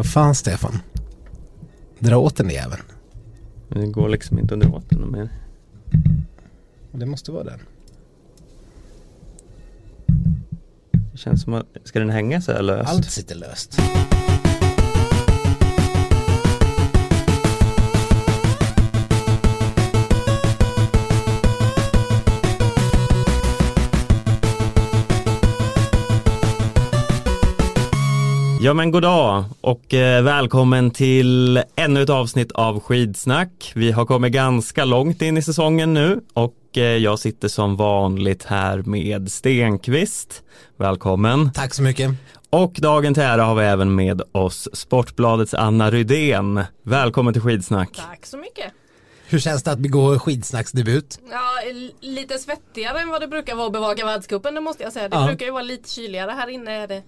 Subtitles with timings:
[0.00, 0.78] Vad fan Stefan?
[1.98, 2.82] Dra åt den jäveln.
[3.68, 5.28] Men det går liksom inte att dra åt den mer.
[6.92, 7.60] Det måste vara den.
[11.12, 12.90] Det känns som att, ska den hänga så här löst?
[12.90, 13.78] Allt sitter löst.
[28.62, 33.72] Ja men god dag och eh, välkommen till ännu ett avsnitt av Skidsnack.
[33.74, 38.44] Vi har kommit ganska långt in i säsongen nu och eh, jag sitter som vanligt
[38.44, 40.42] här med Stenqvist.
[40.76, 41.52] Välkommen.
[41.52, 42.10] Tack så mycket.
[42.50, 46.64] Och dagen till ära har vi även med oss Sportbladets Anna Rydén.
[46.82, 47.90] Välkommen till Skidsnack.
[48.10, 48.72] Tack så mycket.
[49.28, 51.18] Hur känns det att begå skidsnacksdebut?
[51.30, 51.40] Ja,
[52.00, 55.08] lite svettigare än vad det brukar vara att bevaka världscupen, det måste jag säga.
[55.08, 55.26] Det Ja.
[55.26, 56.30] brukar ju vara lite kyligare.
[56.30, 57.02] Här inne är det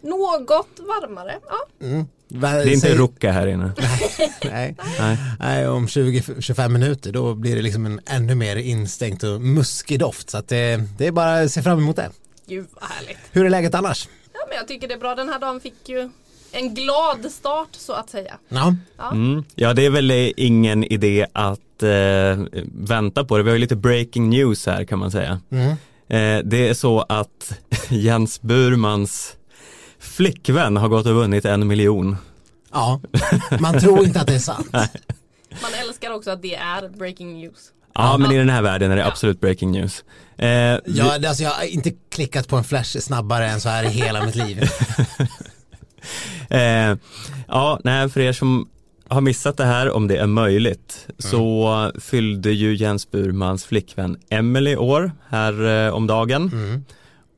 [0.00, 1.34] något varmare.
[1.48, 3.72] Ja, Va- Det är inte Rucka här inne.
[4.44, 4.76] Nej.
[4.98, 5.18] Nej.
[5.40, 10.30] Nej, om 20-25 minuter då blir det liksom en ännu mer instängt och muskig doft.
[10.30, 12.10] Så att det, det är bara att se fram emot det.
[12.48, 13.18] gud vad härligt.
[13.32, 14.08] Hur är läget annars?
[14.32, 15.14] Ja, men jag tycker det är bra.
[15.14, 16.10] Den här dagen fick ju
[16.52, 18.34] en glad start så att säga.
[18.48, 18.74] Ja,
[19.12, 19.44] Mm.
[19.54, 23.42] Ja det är väl ingen idé att eh, vänta på det.
[23.42, 25.40] Vi har ju lite breaking news här kan man säga.
[25.50, 25.70] mm.
[26.08, 29.35] Eh, det är så att Jens Burmans
[30.16, 32.16] flickvän har gått och vunnit en miljon.
[32.72, 33.00] ja.
[33.60, 34.68] man tror inte att det är sant.
[35.62, 37.72] Man älskar också att det är breaking news.
[37.94, 40.04] Ja, men i den här världen är det absolut breaking news.
[40.38, 43.68] Eh, vi- Ja, det- alltså, jag har inte klickat på en flash snabbare än så
[43.68, 44.62] här i hela mitt liv.
[46.50, 46.96] eh,
[47.48, 48.68] ja, nej, för er som
[49.08, 54.76] har missat det här, om det är möjligt, så fyllde ju Jens Burmans flickvän Emily
[54.76, 56.42] år här eh, om dagen.
[56.52, 56.84] Mm.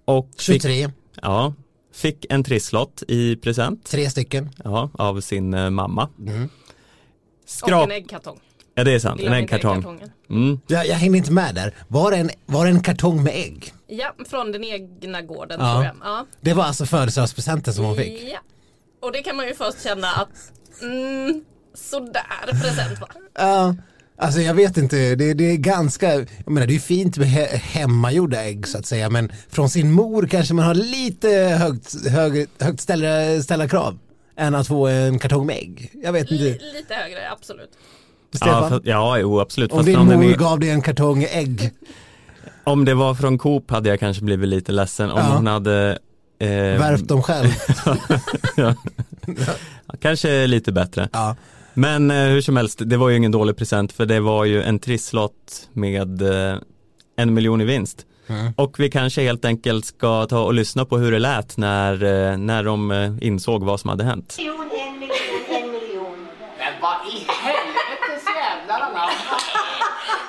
[0.05, 0.91] Och fick, 23,
[1.23, 1.55] ja,
[1.99, 4.51] fick en trisslott i present tre stycken.
[4.65, 6.09] ja, av sin eh, mamma.
[6.19, 6.45] Mm.
[6.45, 6.51] Och
[7.51, 8.41] Skrap, en äggkartong.
[8.75, 9.77] ja det är sant, en äggkartong.
[9.79, 10.11] äggkartongen.
[10.31, 10.61] Mm.
[10.67, 11.75] Jag, jag hängde inte med där.
[11.89, 13.73] Var det en, var det en kartong med ägg?
[13.87, 15.73] Ja, från den egna gården Ja.
[15.73, 15.95] tror jag.
[16.03, 16.27] Ja.
[16.41, 18.23] Det var alltså födelsedagspresenten som hon fick.
[18.33, 18.39] Ja.
[19.03, 21.45] Och det kan man ju först känna att mm,
[21.75, 23.09] sådär present va?
[23.35, 23.77] Ja,
[24.19, 27.47] alltså jag vet inte, det, det är ganska, jag menar det är fint med he,
[27.57, 31.29] hemmagjorda ägg så att säga, men från sin mor kanske man har lite
[31.61, 33.99] högt, hög, högt ställda, ställda krav
[34.37, 35.91] än att få en kartong med ägg.
[36.03, 36.45] Jag vet inte.
[36.45, 37.71] Li- lite högre, absolut.
[38.35, 39.73] Stefan, Ja, för, ja, jo, absolut.
[39.73, 41.71] om Fast din mor är, gav dig en kartong ägg,
[42.65, 45.35] om det var från Coop hade jag kanske blivit lite ledsen om Ja.
[45.37, 45.99] hon hade
[46.39, 47.49] eh, värpt dem själv.
[48.57, 48.75] ja.
[50.01, 51.09] Kanske lite bättre.
[51.13, 51.37] Ja.
[51.79, 54.63] Men eh, hur som helst, det var ju ingen dålig present för det var ju
[54.63, 56.59] en trisslott med eh,
[57.17, 58.07] en miljon i vinst.
[58.27, 58.53] Mm.
[58.57, 62.37] Och vi kanske helt enkelt ska ta och lyssna på hur det lät när, eh,
[62.37, 64.37] när de eh, insåg vad som hade hänt.
[64.39, 65.17] miljon, en miljon,
[65.49, 66.27] en miljon.
[66.59, 69.11] Men vad i helvetes jävlar anamma!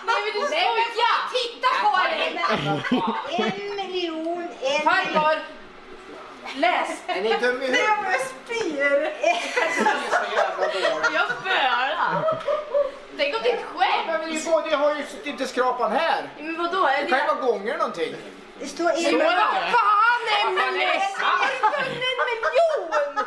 [0.07, 1.17] Nej men du skojar!
[1.35, 2.29] Titta på dig!
[3.37, 5.48] En miljon, en Farmor!
[6.59, 6.89] Läs!
[7.07, 7.79] Är ni dum i huvudet?
[8.05, 8.91] Jag spyr!
[9.21, 9.37] Är
[10.35, 11.09] jävla dåliga.
[11.13, 12.25] Jag spöar!
[13.17, 14.07] Tänk om ditt skämt!
[14.07, 16.29] Men ni båda har ju inte skrapan här.
[16.39, 16.87] Men vadå?
[16.87, 18.15] Är Det kan ju vara gånger någonting.
[18.59, 19.19] Det står en Men miljon.
[19.25, 20.93] vad fan Emelie?
[20.93, 21.01] En
[22.35, 23.25] miljon!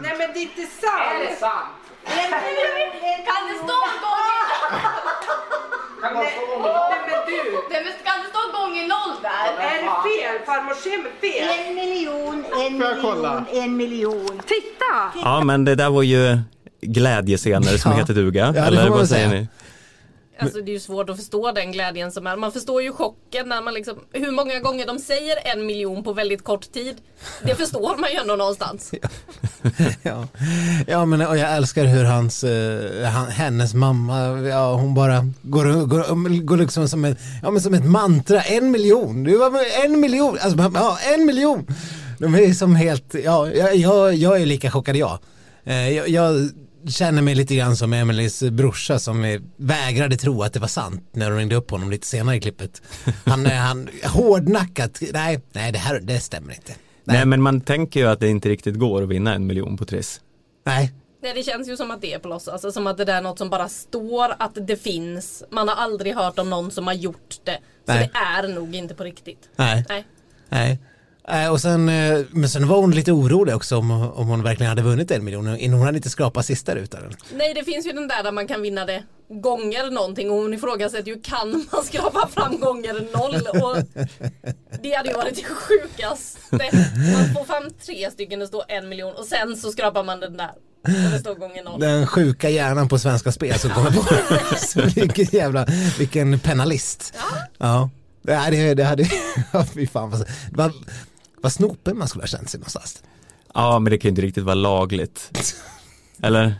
[0.00, 1.68] Nej men det är inte Är det sant!
[2.08, 4.44] Kan det stå gånger...
[6.02, 7.60] Kan man få gånger Nej men du!
[7.70, 9.46] Nej men kan det stå gånger noll där?
[9.64, 10.46] Är det fel?
[10.46, 11.68] Farmor Sim är fel!
[11.68, 13.44] En miljon, en Får jag kolla?
[13.52, 14.40] miljon, en miljon.
[14.46, 14.92] Titta!
[15.24, 16.38] Ja men det där var ju
[16.80, 17.98] glädjescener som Ja.
[17.98, 18.46] heter duga.
[18.46, 19.40] det får eller man vad väl säger säga.
[19.40, 19.48] ni?
[20.38, 22.36] Alltså det är ju svårt att förstå den glädjen som är.
[22.36, 26.12] Man förstår ju chocken när man liksom, hur många gånger de säger en miljon på
[26.12, 26.96] väldigt kort tid.
[27.42, 28.92] Det förstår man ju ändå någonstans.
[30.02, 30.26] ja.
[30.86, 36.44] ja men och jag älskar hur hans, eh, hennes mamma, ja, hon bara går, går,
[36.44, 40.38] går liksom som, ett, ja, men som ett mantra, en miljon, det var en miljon,
[40.40, 41.66] alltså, ja, en miljon.
[42.18, 45.18] De är som helt, ja, jag, jag, jag är lika chockad jag.
[45.64, 46.08] Eh, jag.
[46.08, 46.50] Jag
[46.88, 51.30] känner mig lite grann som Emelies brorsa som vägrade tro att det var sant när
[51.30, 52.82] de ringde upp honom lite senare i klippet.
[53.24, 56.74] Han, han hårdnackat, nej, nej det här, det stämmer inte.
[57.04, 59.84] Nej men man tänker ju att det inte riktigt går att vinna en miljon på
[59.84, 60.20] Triss.
[60.66, 60.92] Nej,
[61.22, 62.52] Nej, det känns ju som att det är på låtsas.
[62.52, 65.44] Alltså, som att det där är något som bara står att det finns.
[65.50, 67.58] Man har aldrig hört om någon som har gjort det.
[67.86, 68.10] Så Nej.
[68.12, 69.48] det är nog inte på riktigt.
[69.56, 69.84] nej.
[69.88, 70.04] Nej.
[70.48, 70.78] Nej.
[71.30, 74.68] Eh, Och sen, eh, men sen var hon lite orolig också om, om hon verkligen
[74.68, 77.00] hade vunnit en miljon hon hade inte skrapat sista rutan.
[77.34, 79.02] Nej det finns ju den där där man kan vinna det
[79.42, 83.76] gånger någonting och hon ifrågasätter ju kan man skrapa fram gånger noll och
[84.82, 86.38] det hade ju varit det sjukaste.
[87.14, 90.36] Man får fram tre stycken det står en miljon och sen så skrapar man den
[90.36, 90.50] där
[91.78, 91.86] det.
[91.86, 94.04] Den sjuka hjärnan på Svenska Spel som kommer på
[95.00, 95.66] vilken jävla,
[95.98, 97.14] vilken penalist.
[97.58, 97.90] Ja.
[98.22, 99.02] Ja, det, det hade,
[99.52, 100.24] ja, fy fan
[101.40, 103.02] vad snopen man skulle ha känt sig någonstans.
[103.54, 105.30] Ja, men det kan ju inte riktigt vara lagligt.
[106.22, 106.54] Eller?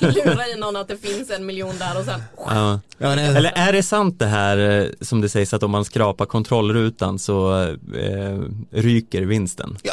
[0.00, 2.80] Lura i någon att det finns en miljon där och sen Ja.
[2.98, 6.26] Ja, Eller är det sant det här eh, som det sägs att om man skrapar
[6.26, 8.38] kontrollrutan så eh,
[8.70, 9.78] ryker vinsten?
[9.82, 9.92] ja,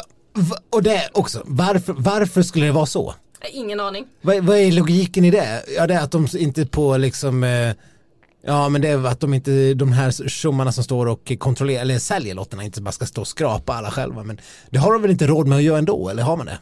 [0.70, 3.14] och det också, varför, varför skulle det vara så?
[3.52, 4.06] ingen aning.
[4.20, 5.64] Vad, vad är logiken i det?
[5.76, 7.72] Ja det är att de inte på liksom eh,
[8.46, 11.98] Ja men det är att de inte, de här tjommarna som står och kontrollerar eller
[11.98, 14.40] säljer lotterna inte bara ska stå och skrapa alla själva men
[14.70, 16.58] det har de väl inte råd med att göra ändå eller har man det?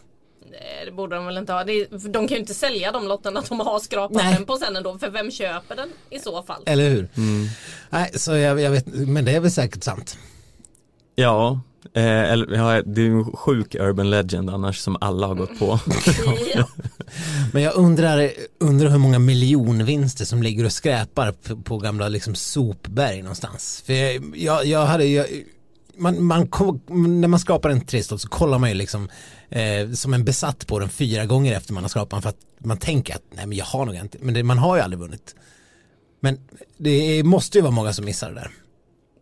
[0.51, 1.65] Nej, Det borde de väl inte ha.
[1.65, 4.35] De kan ju inte sälja de lotterna de har skrapat Nej.
[4.35, 4.99] den på sen ändå.
[4.99, 6.63] För vem köper den i så fall?
[6.67, 7.09] Eller hur?
[7.91, 10.19] Nej så jag, jag vet, men det är väl säkert sant.
[11.15, 11.61] Ja,
[11.95, 15.81] eh, eller, ja, det är en sjuk urban legend annars som alla har gått på.
[16.55, 16.69] Ja.
[17.53, 22.35] Men jag undrar, undrar hur många miljonvinster som ligger och skräpar på, på gamla liksom
[22.35, 23.83] sopberg någonstans.
[23.87, 25.27] För jag, jag, jag hade, jag,
[25.97, 26.49] man, man,
[27.21, 29.09] när man skrapar en trisslott så kollar man ju liksom
[29.49, 32.45] eh, som en besatt på den fyra gånger efter man har skrapat den för att
[32.59, 35.01] man tänker att nej men jag har nog inte, men det, man har ju aldrig
[35.01, 35.35] vunnit.
[36.21, 36.39] Men
[36.77, 38.51] det måste ju vara många som missar det där.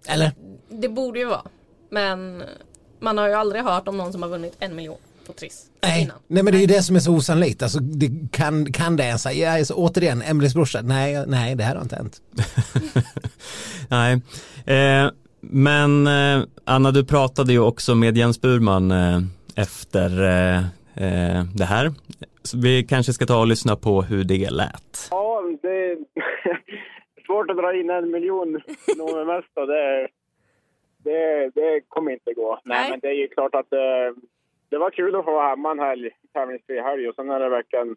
[0.06, 0.32] Eller?
[0.70, 1.43] Det borde ju vara.
[1.93, 2.43] Men
[3.00, 4.97] man har ju aldrig hört om någon som har vunnit en miljon
[5.27, 6.17] på Triss Nej, innan.
[6.27, 7.62] nej men det är ju det som är så osannolikt.
[7.62, 11.75] Alltså, det kan, kan det ens, ja, alltså, återigen, Emelies brorsa, nej, nej det här
[11.75, 12.23] har inte hänt.
[13.89, 14.21] Nej,
[14.67, 15.11] eh,
[15.41, 19.21] men eh, Anna du pratade ju också med Jens Burman eh,
[19.56, 20.59] efter eh,
[21.05, 21.93] eh, det här.
[22.43, 25.09] Så vi kanske ska ta och lyssna på hur det lät.
[25.11, 25.97] Ja, det är
[27.27, 28.53] svårt att dra in en miljon
[28.99, 30.09] nog med mest och det,
[31.04, 32.60] det, det kommer inte gå.
[32.64, 32.90] Nej, Nej.
[32.90, 34.14] men det är ju klart att det,
[34.69, 37.49] det var kul att få vara hemma en helg, tävlingsfri helg och sen när det
[37.49, 37.96] verkligen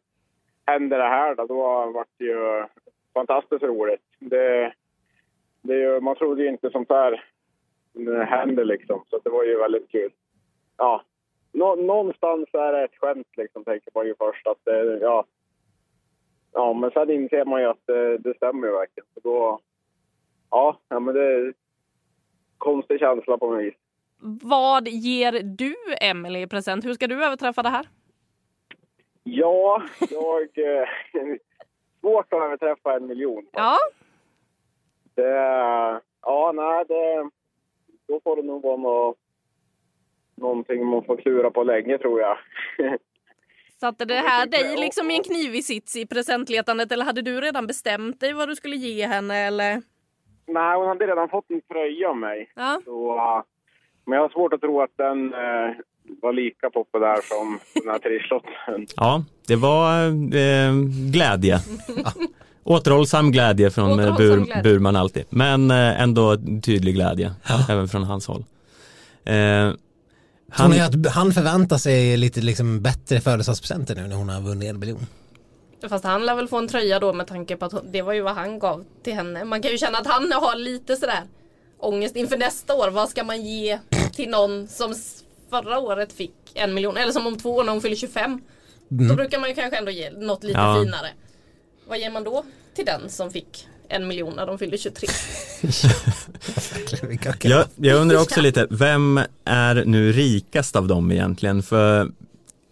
[0.66, 1.56] hände det här då, då
[1.92, 2.66] var det ju
[3.14, 4.04] fantastiskt roligt.
[4.20, 4.74] Det,
[5.62, 7.24] det är ju, man trodde ju inte sånt här
[8.26, 10.12] händer liksom, så det var ju väldigt kul.
[10.78, 11.02] Ja,
[11.52, 15.26] nå, någonstans är det ett skämt liksom, tänker man ju först att det, ja,
[16.58, 19.08] Ja, men sen inser man ju att det, det stämmer ju verkligen.
[19.14, 19.60] Så då,
[20.52, 21.54] ja, ja, men det
[22.58, 23.74] konstig känsla på något vis.
[24.42, 26.86] Vad ger du Emily i present?
[26.86, 27.88] Hur ska du överträffa det här?
[29.24, 30.50] Ja, jag...
[31.16, 31.38] Eh,
[32.02, 33.46] svårt att överträffa en miljon.
[33.52, 33.78] Ja,
[35.16, 35.32] Det,
[36.22, 37.30] ja, nej, det,
[38.08, 39.16] då får det nog vara nå,
[40.36, 42.38] någonting man får klura på länge, tror jag.
[43.80, 47.68] satte det här dig liksom i en knivig sits i presentletandet eller hade du redan
[47.68, 49.82] bestämt dig vad du skulle ge henne eller?
[50.48, 52.52] Nej, hon hade redan fått en tröja av mig.
[52.56, 53.44] Ja, Så, eh,
[54.06, 55.76] men jag har svårt att tro att den eh,
[56.22, 58.88] var lika populär som den här trisslotten.
[58.96, 60.08] Ja, det var
[60.38, 60.74] eh,
[61.14, 61.60] glädje.
[62.64, 64.64] Återhållsam glädje från eh, Återhållsam Bur, glädje.
[64.64, 67.32] Burman alltid, men eh, ändå tydlig glädje,
[67.70, 68.44] även från hans håll.
[69.26, 69.72] Eh,
[70.58, 74.42] Tror ni han, att han förväntar sig lite liksom bättre födelsedagspresenter nu när hon har
[74.42, 75.06] vunnit en miljon?
[75.90, 78.14] Fast han lär väl få en tröja då med tanke på att hon, det var
[78.14, 79.44] ju vad han gav till henne.
[79.46, 81.24] Man kan ju känna att han har lite sådär
[81.80, 82.90] ångest inför nästa år.
[82.90, 83.80] Vad ska man ge
[84.16, 84.96] till någon som
[85.50, 86.98] förra året fick en miljon?
[86.98, 88.42] Eller som om två år när hon fyller 25.
[88.88, 90.82] Då brukar man ju kanske ändå ge något lite Ja.
[90.84, 91.08] finare.
[91.88, 92.46] Vad ger man då
[92.76, 95.08] till den som fick en miljon när de fyllde 23?
[97.02, 101.64] Vilka- jag, jag undrar också lite, vem är nu rikast av dem egentligen?
[101.64, 102.12] För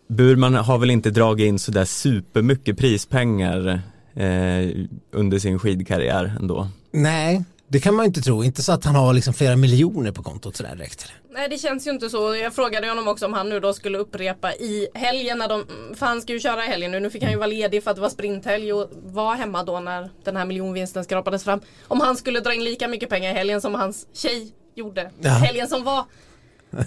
[0.08, 3.82] Burman har väl inte dragit in sådär supermycket prispengar
[4.14, 4.70] eh,
[5.12, 6.68] under sin skidkarriär ändå.
[6.92, 8.44] Nej, det kan man inte tro.
[8.44, 11.12] Inte så att han har liksom flera miljoner på kontot sådär direkt.
[11.32, 12.36] Nej det känns ju inte så.
[12.36, 16.06] Jag frågade honom också om han nu då skulle upprepa i helgen när de, för
[16.06, 17.00] han ska ju köra i helgen nu.
[17.00, 19.80] Nu fick han ju vara ledig för att det var sprinthelg och var hemma då
[19.80, 21.62] när den här miljonvinsten skrapades fram.
[21.88, 25.12] Om han skulle dra in lika mycket pengar i helgen som hans tjej gjorde.
[25.20, 25.30] Ja.
[25.30, 26.06] Helgen som var.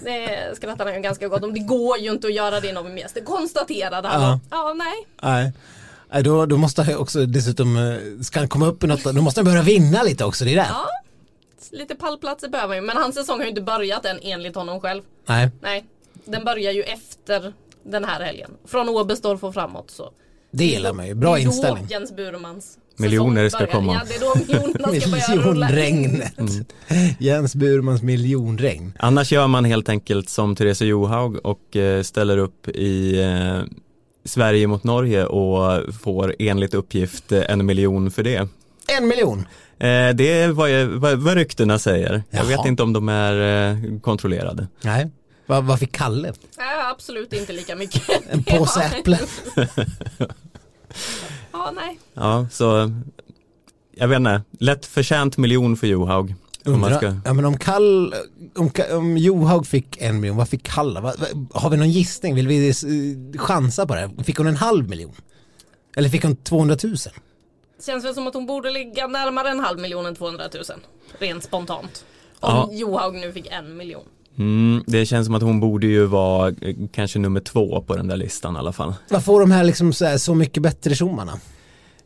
[0.03, 1.53] Det skrattade han ganska gott om.
[1.53, 3.13] Det går ju inte att göra det inom mes.
[3.13, 4.21] Det konstaterade han.
[4.21, 4.39] Ja.
[4.51, 5.07] Ja, nej.
[5.21, 5.53] Nej.
[6.11, 9.21] Nej, då, då måste han också dessutom, eh, ska han komma upp i något, då
[9.21, 10.67] måste han börja vinna lite också, det är det.
[10.69, 10.85] Ja.
[11.71, 12.87] Lite pallplatser behöver han ju.
[12.87, 15.01] Men hans säsong har ju inte börjat än enligt honom själv.
[15.25, 15.85] Nej, Nej.
[16.25, 17.53] Den börjar ju efter
[17.83, 18.51] den här helgen.
[18.65, 20.11] Från Oberstdorf och framåt så.
[20.51, 21.13] det gillar man ju.
[21.13, 21.87] Bra inställning.
[21.89, 23.71] Jens Burmans Miljoner ska börjar.
[23.71, 23.93] komma.
[23.93, 25.69] Ja, det är då miljonerna ska börja rulla.
[25.69, 26.33] Miljonregnet.
[27.19, 28.93] Jens Burmans miljonregn.
[28.99, 33.61] Annars gör man helt enkelt som Therese Johaug och eh, ställer upp i eh,
[34.25, 38.47] Sverige mot Norge och får enligt uppgift eh, en miljon för det.
[38.87, 39.47] En miljon.
[40.15, 42.23] Det är vad, jag, vad, vad ryktena säger.
[42.29, 42.43] Jag Jaha.
[42.57, 44.67] vet inte om de är kontrollerade.
[44.81, 45.09] Nej.
[45.45, 46.33] Vad, vad fick Kalle?
[46.57, 48.09] Nej, absolut inte lika mycket.
[48.29, 49.19] En påse äpplen.
[51.57, 51.99] Ja, nej.
[52.13, 52.91] Ja, så
[53.95, 56.35] jag vet inte, lätt förtjänt miljon för Johaug.
[56.65, 57.15] Om man Undra, ska...
[57.25, 58.13] ja, men om, Kall,
[58.55, 61.01] om, om Johaug fick en miljon, vad fick Kalla?
[61.01, 62.35] Va, va, har vi någon gissning?
[62.35, 64.23] Vill vi eh, chansa på det?
[64.23, 65.13] Fick hon en halv miljon?
[65.95, 66.95] Eller fick hon 200 000?
[67.85, 70.63] Känns väl som att hon borde ligga närmare en halv miljon än 200 000.
[71.19, 72.05] Rent spontant.
[72.39, 72.69] Om Ja.
[72.71, 74.05] Johaug nu fick en miljon.
[74.37, 78.07] Mm, det känns som att hon borde ju vara eh, kanske nummer två på den
[78.07, 78.93] där listan i alla fall.
[79.09, 81.39] Vad får de här liksom så, här, så mycket bättre tjommarna?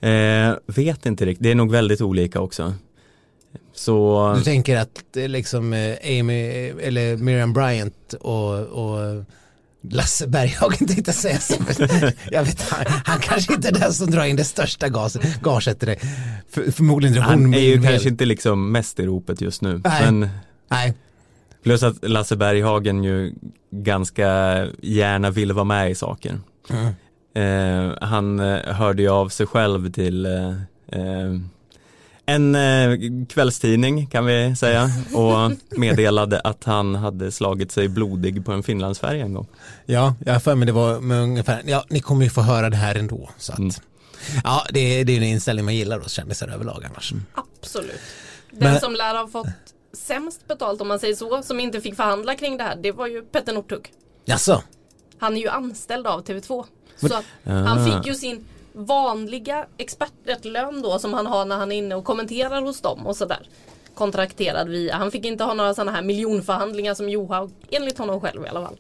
[0.02, 2.74] Eh, vet inte riktigt, det är nog väldigt olika också.
[3.74, 9.26] Så, Du tänker att eh, liksom eh, Amy, eller Miriam Bryant och, och
[9.90, 11.56] Lasse Berghagen tänkte säga så.
[12.32, 15.80] Jag vet, han, han kanske inte är den som drar in det största gaset, gaget
[15.80, 16.00] till det.
[16.50, 19.82] För, förmodligen drar hon han är ju kanske inte liksom mest i ropet just nu.
[19.84, 20.12] Nej.
[20.12, 20.30] Men
[20.70, 20.94] Nej,
[21.64, 23.34] plus att Lasse Berghagen ju
[23.72, 24.28] ganska
[24.82, 26.40] gärna vill vara med i saker.
[26.70, 26.94] Mm.
[27.34, 30.50] Eh, han eh, hörde ju av sig själv till eh,
[30.88, 31.36] eh,
[32.26, 32.98] en eh,
[33.30, 39.26] kvällstidning kan vi säga och meddelade att han hade slagit sig blodig på en finlandsfärja
[39.26, 39.48] en gång.
[39.86, 42.70] ja, jag har för mig det var med ungefär, ja ni kommer ju få höra
[42.70, 43.30] det här ändå.
[43.38, 43.72] Så att, Mm.
[44.44, 47.14] Ja, det, är- det är en inställning man gillar hos kändisar överlag annars.
[47.62, 47.92] Absolut.
[48.52, 49.48] Den Men- som lär ha fått
[49.94, 53.08] sämst betalt om man säger så, som inte fick förhandla kring det här, det var
[53.08, 53.94] ju Petter Northug.
[54.26, 54.64] Jaså?
[55.18, 56.66] Han är ju anställd av TV2.
[56.96, 57.52] Så Ah.
[57.52, 62.06] han fick ju sin vanliga expertlön då som han har när han är inne och
[62.06, 63.48] kommenterar hos dem och sådär.
[63.96, 64.96] Kontrakterad via.
[64.96, 68.66] Han fick inte ha några sådana här miljonförhandlingar som Johaug, enligt honom själv i alla
[68.66, 68.78] fall.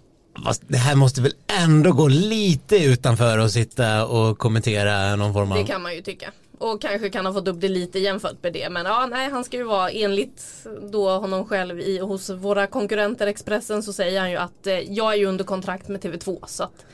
[0.67, 5.57] Det här måste väl ändå gå lite utanför att sitta och kommentera någon form av...
[5.57, 6.31] Det kan man ju tycka.
[6.61, 8.69] Och kanske kan ha fått upp det lite jämfört med det.
[8.69, 10.43] Men ja, nej, han ska ju vara enligt
[10.91, 15.13] då honom själv i, hos våra konkurrenter Expressen så säger han ju att eh, jag
[15.13, 16.45] är ju under kontrakt med TV2.
[16.47, 16.85] Så att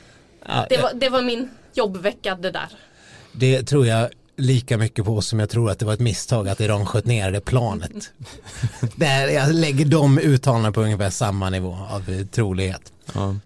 [0.46, 2.68] Ja, det, var, det var min jobbvecka det där.
[3.32, 6.60] Det tror jag lika mycket på som jag tror att det var ett misstag att
[6.60, 8.10] Iran sköt ner det planet.
[8.96, 12.92] Där jag lägger de uttalandena på ungefär samma nivå av eh, trolighet.
[13.14, 13.36] Ja.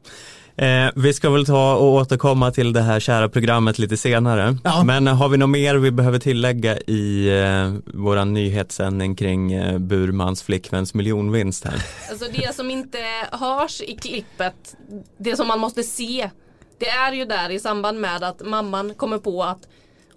[0.57, 4.57] Eh, vi ska väl ta och återkomma till det här kära programmet lite senare.
[4.65, 4.85] Ja.
[4.85, 10.43] Men har vi något mer vi behöver tillägga i eh, våran nyhetssändning kring eh, Burmans
[10.43, 11.75] flickväns miljonvinst här?
[12.11, 12.99] Alltså det som inte
[13.33, 14.77] hörs i klippet,
[15.19, 16.31] det som man måste se,
[16.79, 19.69] det är ju där i samband med att mamman kommer på att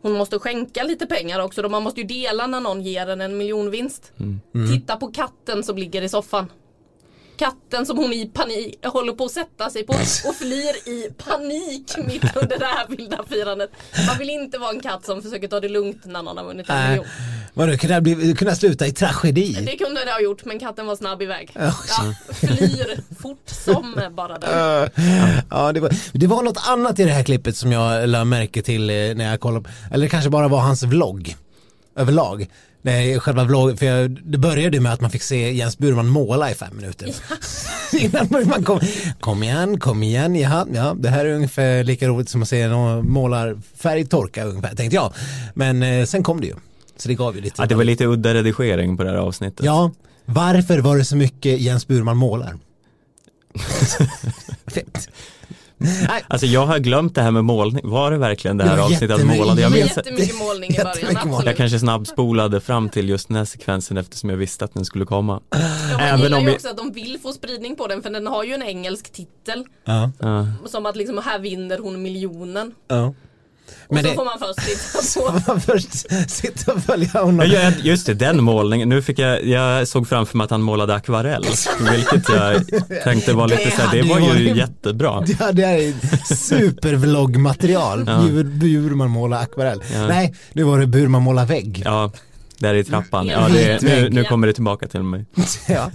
[0.02, 1.62] hon måste skänka lite pengar också.
[1.62, 4.12] Då man måste ju dela när någon ger en en miljonvinst.
[4.74, 6.48] Titta på katten som ligger i soffan.
[7.38, 9.94] Katten som hon i panik håller på att sätta sig på
[10.28, 13.70] och flyr i panik mitt under det här vilda firandet.
[14.08, 16.70] Man vill inte vara en katt som försöker ta det lugnt när någon har vunnit
[16.70, 17.06] en miljon.
[17.54, 19.54] Vadå, kunde det kunna sluta i tragedi?
[19.66, 21.52] Det kunde det ha gjort men katten var snabb iväg.
[21.54, 21.74] Ja.
[21.90, 24.50] Ja, flyr fort som bara den.
[24.50, 24.90] Uh,
[25.50, 28.62] ja, det var, det var något annat i det här klippet som jag lade märke
[28.62, 31.36] till eh, när jag kollade, eller det kanske bara var hans vlogg
[31.96, 32.48] överlag.
[32.86, 36.52] Nej, själva vlogg, för jag, det började med att man fick se Jens Burman måla
[36.52, 37.10] i fem minuter.
[38.00, 38.80] Innan man kom,
[39.20, 42.68] kom igen, kom igen, ja, ja, det här är ungefär lika roligt som att se
[42.68, 45.14] någon målar färgtorka ungefär, tänkte jag.
[45.54, 46.56] Men eh, sen kom det ju,
[46.98, 47.56] så det gav ju lite.
[47.62, 49.66] Ja, det var lite udda redigering på det här avsnittet.
[49.66, 49.92] Ja,
[50.26, 52.58] varför var det så mycket Jens Burman målar?
[54.68, 55.10] Fett.
[55.78, 57.90] Nej, Alltså jag har glömt det här med målning.
[57.90, 59.62] Var det verkligen det här avsnittet jättemycket- målade?
[59.62, 61.18] Jag, minns, jättemycket målning i början.
[61.18, 61.46] Absolut.
[61.46, 65.06] jag kanske snabbspolade fram till just den här sekvensen eftersom jag visste att den skulle
[65.06, 65.42] komma.
[65.50, 65.58] Ja,
[65.92, 68.28] man Även om ju vi- också att de vill få spridning på den för den
[68.28, 69.66] har ju en engelsk titel.
[69.86, 70.12] Ja.
[70.66, 72.72] Som att liksom här vinner hon miljonen.
[72.90, 73.16] Och
[73.90, 75.42] Men så det- får man först titta på.
[75.52, 75.92] man först
[76.32, 77.48] sitta och följa honom.
[77.52, 78.90] Ja, just det, den målningen.
[78.90, 81.46] Nu fick jag, jag såg framför mig att han målade akvarell.
[81.92, 82.62] Vilket jag
[83.04, 85.24] tänkte var lite så här, det var ju varit- jättebra.
[85.40, 85.94] Ja, det här är
[86.36, 88.04] supervloggmaterial.
[88.08, 88.20] Ja.
[88.22, 89.84] Bur, Burman målar akvarell.
[89.94, 90.08] Ja.
[90.08, 91.82] Nej, nu var det Burman målar vägg.
[91.86, 92.12] Ja,
[92.60, 93.30] där i trappan.
[93.30, 93.42] Mm.
[93.42, 95.26] Ja, det, nu, nu kommer det tillbaka till mig.
[95.68, 95.92] Ja.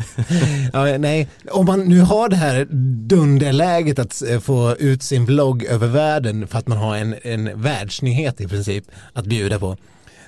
[0.72, 2.66] ja, nej, om man nu har det här
[3.08, 7.62] dunderläget att eh, få ut sin vlogg över världen för att man har en, en
[7.62, 9.76] världsnyhet i princip att bjuda på.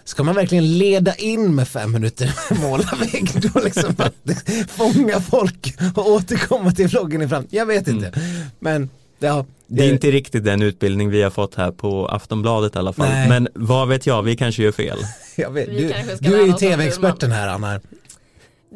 [0.04, 5.20] Ska man verkligen leda in med fem minuter måla vägg då liksom för att fånga
[5.20, 7.46] folk och återkomma till vloggen i fram?
[7.50, 8.12] Jag vet inte.
[8.58, 8.90] Men
[9.22, 12.92] ja, Det är inte riktigt den utbildning vi har fått här på Aftonbladet i alla
[12.92, 13.08] fall.
[13.08, 13.28] Nej.
[13.28, 14.98] Men vad vet jag, vi kanske gör fel.
[15.36, 15.66] jag vet.
[15.66, 17.80] Du, du är ju tv-experten här Anna.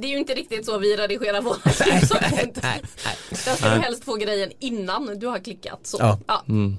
[0.00, 2.54] Det är ju inte riktigt så vi redigerar våra klipp.
[3.44, 5.80] Där ska du helst få grejen innan du har klickat.
[5.82, 5.96] Så.
[6.00, 6.18] Ja.
[6.26, 6.42] Ja.
[6.48, 6.76] Mm.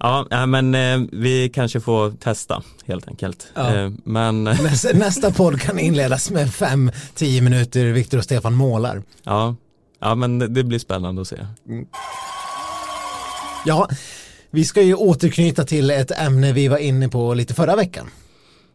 [0.00, 3.46] Ja, men eh, vi kanske får testa helt enkelt.
[3.54, 3.74] Ja.
[3.74, 9.02] Eh, men Nästa, nästa podd kan inledas med fem, tio minuter Viktor och Stefan målar.
[9.22, 9.54] ja,
[10.00, 11.36] Ja men det- det blir spännande att se.
[13.66, 13.88] Ja,
[14.50, 18.10] vi ska ju återknyta till ett ämne vi var inne på lite förra veckan.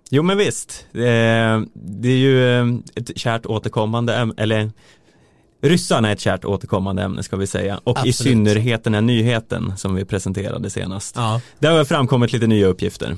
[0.10, 4.72] Jo men visst, eh, det är ju eh, ett kärt återkommande ämne, eller
[5.62, 8.16] ryssarna är ett kärt återkommande ämne ska vi säga och Absolut.
[8.16, 11.16] i synnerhet den här nyheten som vi presenterade senast.
[11.16, 11.42] Ja.
[11.60, 13.18] Det har framkommit lite nya uppgifter.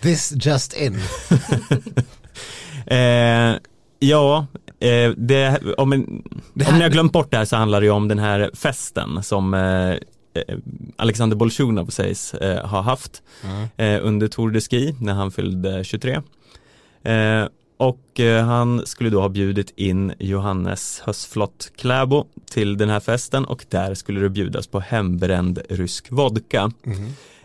[0.00, 1.00] This just in.
[2.86, 3.54] Eh,
[3.98, 4.46] ja,
[4.80, 6.22] eh, det, om, en,
[6.68, 9.22] om ni har glömt bort det här så handlar det ju om den här festen
[9.22, 9.96] som eh,
[10.96, 13.22] Alexander Bolsjunov sägs eh, ha haft
[13.76, 16.20] eh, under Tour de Ski när han fyllde 23.
[17.02, 23.00] Eh, och eh, han skulle då ha bjudit in Johannes Hösflot Kläbo till den här
[23.00, 26.72] festen och där skulle det bjudas på hembränd rysk vodka.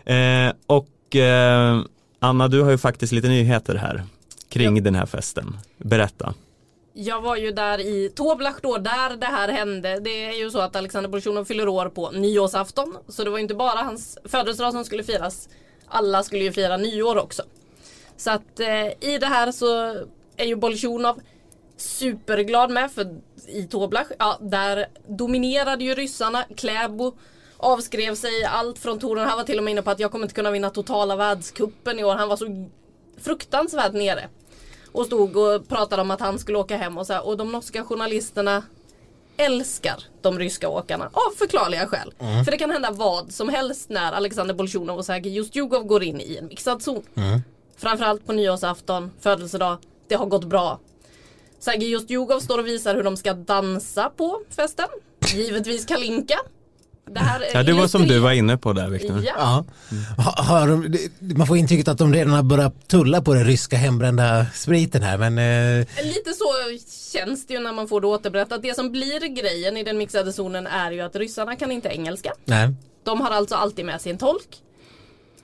[0.04, 1.80] Eh, och eh,
[2.18, 4.04] Anna, du har ju faktiskt lite nyheter här
[4.48, 5.56] kring den här festen.
[5.78, 6.34] Berätta.
[6.92, 10.00] Jag var ju där i Toblach då, där det här hände.
[10.00, 12.96] Det är ju så att Alexander Bolsjunov fyller år på nyårsafton.
[13.08, 15.48] Så det var ju inte bara hans födelsedag som skulle firas.
[15.88, 17.42] Alla skulle ju fira nyår också.
[18.16, 19.66] Så att eh, i det här så
[20.36, 21.20] är ju Bolsjunov
[21.76, 23.16] superglad med för
[23.48, 26.44] i Toblach, ja där dominerade ju ryssarna.
[26.56, 27.12] Kläbo
[27.56, 29.28] avskrev sig allt från touren.
[29.28, 31.98] Han var till och med inne på att jag kommer inte kunna vinna totala världskuppen
[31.98, 32.14] i år.
[32.14, 32.68] Han var så
[33.18, 34.28] fruktansvärt nere.
[34.92, 37.26] Och stod och pratade om att han skulle åka hem och så här.
[37.26, 38.62] Och de norska journalisterna
[39.36, 42.14] älskar de ryska åkarna av förklarliga skäl.
[42.44, 46.20] För det kan hända vad som helst när Alexander Bolsjunov och Sergej Justjugov går in
[46.20, 47.02] i en mixad zon.
[47.76, 49.78] Framförallt på nyårsafton, födelsedag.
[50.08, 50.78] Det har gått bra.
[51.58, 54.88] Sergej Justjugov står och visar hur de ska dansa på festen.
[55.34, 56.38] Givetvis Kalinka.
[57.14, 59.22] Det här är Ja, det var som du var inne på där Viktor.
[59.26, 59.32] Ja.
[59.36, 59.64] Ja.
[60.24, 63.76] Ha- Har de, man får intrycket att de redan har börjat tulla på den ryska
[63.76, 66.44] hembrända spriten här men eh, Lite så
[67.12, 68.62] känns det ju när man får det återberättat.
[68.62, 72.32] Det som blir grejen i den mixade zonen är ju att ryssarna kan inte engelska.
[72.44, 72.74] nej.
[73.04, 74.56] De har alltså alltid med sig en tolk.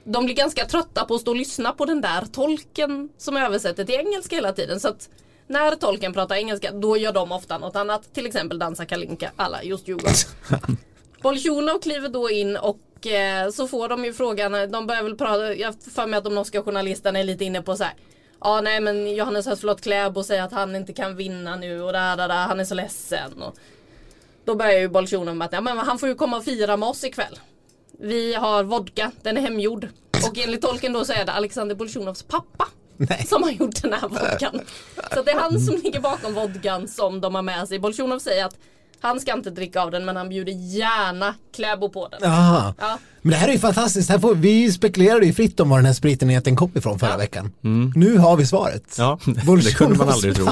[0.04, 3.84] De blir ganska trötta på att stå och lyssna på den där tolken som översätter
[3.84, 4.80] till engelska hela tiden.
[4.80, 5.08] Så att
[5.48, 8.14] när tolken pratar engelska då gör de ofta något annat.
[8.14, 10.14] Till exempel dansa kalinka alla just Djurgården.
[11.26, 15.54] Bolsjunov kliver då in och eh, så får de ju frågan, de börjar väl prata,
[15.54, 17.94] jag har för mig att de norska journalisterna är lite inne på så här.
[18.40, 22.16] Ja nej men Johannes Hösflot Kläbo säger att han inte kan vinna nu och där,
[22.16, 23.42] där, där han är så ledsen.
[23.42, 23.56] Och
[24.44, 26.88] då börjar ju Bolsjunov med att ja, men han får ju komma och fira med
[26.88, 27.38] oss ikväll.
[27.98, 29.88] Vi har vodka, den är hemgjord.
[30.30, 33.26] Och enligt tolken då så är det Alexander Bolsjunovs pappa Nej.
[33.26, 34.60] som har gjort den här vodkan.
[35.14, 37.78] Så det är han som ligger bakom vodkan som de har med sig.
[37.78, 38.58] Bolsjunov säger att
[39.00, 42.30] han ska inte dricka av den men han bjuder gärna Kläbo på den.
[42.32, 42.74] Aha.
[42.78, 42.98] Ja.
[43.22, 44.10] Men det här är ju fantastiskt.
[44.10, 47.16] Här får, vi spekulerade ju fritt om var den här spriten egentligen kom ifrån förra
[47.16, 47.52] veckan.
[47.94, 48.94] Nu har vi svaret.
[48.98, 49.18] Ja,
[49.64, 50.46] det kunde man aldrig tro.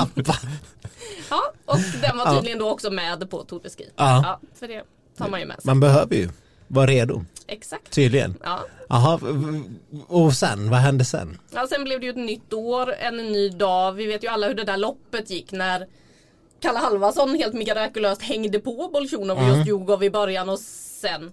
[1.30, 3.88] Ja, och den var tydligen då också med på Ski.
[3.96, 4.22] Ja.
[4.24, 4.82] Ja, för det
[5.18, 5.66] tar man ju med sig.
[5.66, 6.28] Man behöver ju
[6.68, 7.90] vara redo, Exakt.
[7.90, 8.34] tydligen.
[8.44, 8.60] Ja.
[8.88, 9.20] Jaha,
[10.06, 11.38] och sen, vad hände sen?
[11.50, 13.92] Ja, sen blev det ju ett nytt år, en ny dag.
[13.92, 15.86] Vi vet ju alla hur det där loppet gick när
[16.64, 21.32] Kalle Halvarsson helt mirakulöst hängde på Bolsjunov och just Djurgård i början och sen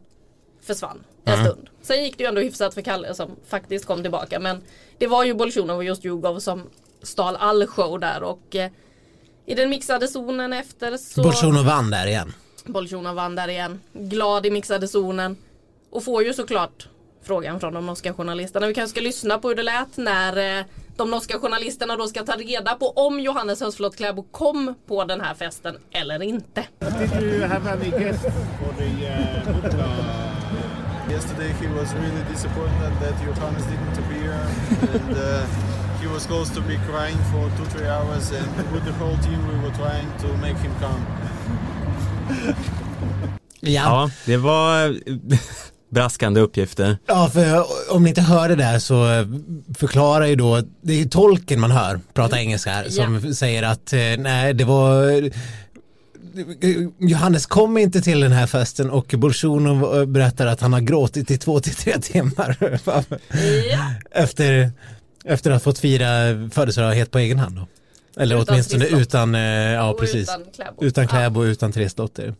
[0.61, 1.69] försvann en stund.
[1.81, 4.39] Sen gick det ju ändå hyfsat för Kalle som faktiskt kom tillbaka.
[4.39, 4.61] Men
[4.97, 6.69] det var ju Bolsjunov och just Djurgård som
[7.01, 8.71] stal all show där och eh,
[9.45, 12.33] i den mixade zonen efter så Bolsjunov vann där igen.
[12.65, 13.79] Bolsjunov vann där igen.
[13.93, 15.37] Glad i mixade zonen.
[15.89, 16.87] Och får ju såklart
[17.23, 18.67] frågan från de norska journalisterna.
[18.67, 20.65] Vi kanske ska lyssna på hur det lät när eh,
[21.01, 25.21] de norska journalisterna då ska ta reda på om Johannes Hösflot Kläbo kom på den
[25.21, 26.67] här festen eller inte.
[26.79, 28.23] Did you have any guests
[28.59, 29.81] for the uh?
[31.11, 34.31] Yesterday he was really disappointed that Johannes didn't appear
[34.93, 35.45] and uh,
[36.01, 39.39] he was close to be crying for two three hours and with the whole team
[39.47, 41.01] we were trying to make him come.
[43.59, 43.69] Ja.
[43.69, 44.89] Ja, det var
[45.91, 46.97] braskande uppgifter.
[47.05, 49.25] Ja, för om ni inte hör det där så eh,
[49.77, 53.93] förklarar ju då, det är ju tolken man hör prata engelska här som säger att
[53.93, 55.31] eh, nej det var eh,
[56.99, 61.37] Johannes kom inte till den här festen och Bolsjunov berättar att han har gråtit i
[61.37, 62.57] två till tre timmar
[63.71, 64.71] Ja, efter,
[65.25, 66.07] efter att ha fått fira
[66.51, 67.67] födelsedag helt på egen hand då.
[68.21, 70.83] Eller Utan åtminstone utan, ja och precis, utan Kläbo.
[70.83, 72.33] utan Kläbo och utan Trissdotter.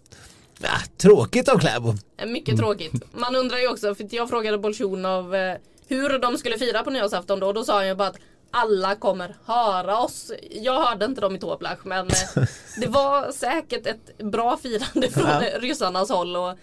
[0.63, 1.93] Ja, tråkigt av Kläbo.
[2.17, 2.93] Ja, mycket tråkigt.
[3.13, 7.39] Man undrar ju också, för jag frågade Bolsjunov eh, hur de skulle fira på nyårsafton
[7.39, 7.53] då.
[7.53, 8.17] Då sa han ju bara att
[8.51, 10.31] alla kommer höra oss.
[10.51, 12.13] Jag hörde inte dem i Toplach men eh,
[12.81, 15.41] det var säkert ett bra firande från Ja.
[15.59, 16.35] ryssarnas håll.
[16.35, 16.53] Och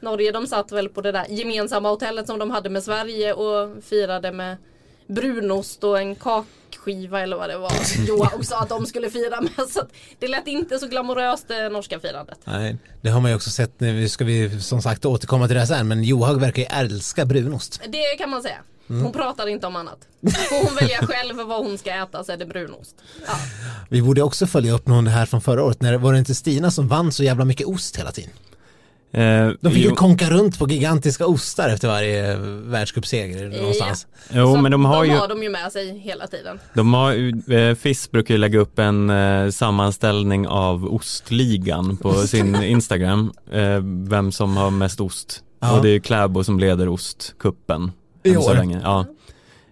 [0.00, 3.84] Norge de satt väl på det där gemensamma hotellet som de hade med Sverige och
[3.84, 4.56] firade med
[5.06, 6.46] brunost och en kak
[6.80, 7.72] favoritskiva eller vad det var.
[8.08, 9.68] Johan sa att de skulle fira med.
[9.68, 9.88] Så att
[10.18, 12.38] det lät inte så glamoröst det norska firandet.
[12.44, 15.66] Nej, det har man ju också sett, nu ska vi som sagt återkomma till det
[15.66, 17.80] sen, men Johaug verkar ju älska brunost.
[17.88, 18.58] Det kan man säga.
[18.90, 19.02] Mm.
[19.02, 19.98] Hon pratar inte om annat.
[20.48, 22.96] Får hon välja själv vad hon ska äta så är det brunost.
[23.26, 23.32] Ja.
[23.88, 26.70] Vi borde också följa upp någon här från förra året, när var det inte Stina
[26.70, 28.30] som vann så jävla mycket ost hela tiden?
[29.12, 34.06] Eh, De fick ju jo, konka runt på gigantiska ostar efter varje världscupseger någonstans.
[34.32, 36.58] jo Så men de har de ju, har de ju med sig hela tiden.
[36.74, 42.12] de har, ju- eh, FIS brukar ju lägga upp en eh, sammanställning av ostligan på
[42.26, 43.32] sin Instagram.
[43.52, 45.42] Eh, vem som har mest ost.
[45.60, 45.76] Ja.
[45.76, 47.92] Och det är ju Kläbo som leder ostkuppen.
[48.22, 48.54] I än så år.
[48.54, 48.80] länge.
[48.82, 49.00] Ja.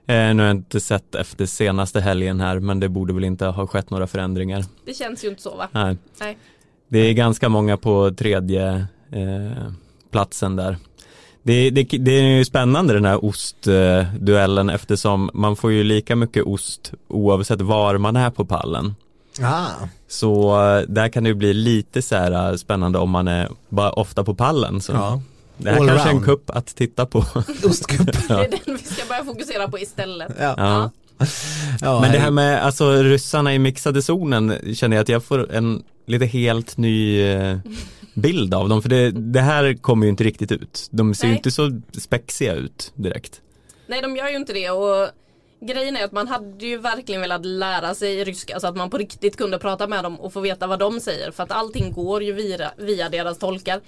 [0.07, 3.47] Eh, nu har jag inte sett efter senaste helgen här men det borde väl inte
[3.47, 4.65] ha skett några förändringar.
[4.87, 5.69] Det känns ju inte så va?
[5.73, 5.97] Nej.
[6.21, 6.39] Nej.
[6.91, 8.83] Det är ganska många på tredje eh,
[10.13, 10.77] platsen där.
[11.43, 16.45] Det, det, det är ju spännande den här ostduellen eftersom man får ju lika mycket
[16.47, 18.95] ost oavsett var man är på pallen.
[19.43, 19.67] Ah.
[20.09, 23.49] Så eh, där kan det ju bli lite så här eh, spännande om man är
[23.69, 24.81] bara ofta på pallen.
[24.81, 25.23] Så Ja.
[25.57, 27.19] det här All kanske är en kupp att titta på.
[27.65, 28.07] Ostkupp.
[28.29, 30.33] Det är den vi ska börja fokusera på istället.
[30.41, 30.55] Ja.
[30.57, 30.91] Ja.
[31.81, 35.53] Ja, Men det här med alltså ryssarna i mixade zonen känner jag att jag får
[35.53, 37.59] en lite helt ny eh,
[38.21, 40.89] bild av dem för det, det här kommer ju inte riktigt ut.
[40.91, 41.37] De ser ju Nej.
[41.37, 43.41] inte så spexiga ut direkt.
[43.87, 45.09] Nej de gör ju inte det och
[45.61, 48.99] grejen är att man hade ju verkligen velat lära sig ryska så att man på
[48.99, 52.23] riktigt kunde prata med dem och få veta vad de säger för att allting går
[52.23, 53.81] ju via, via deras tolkar.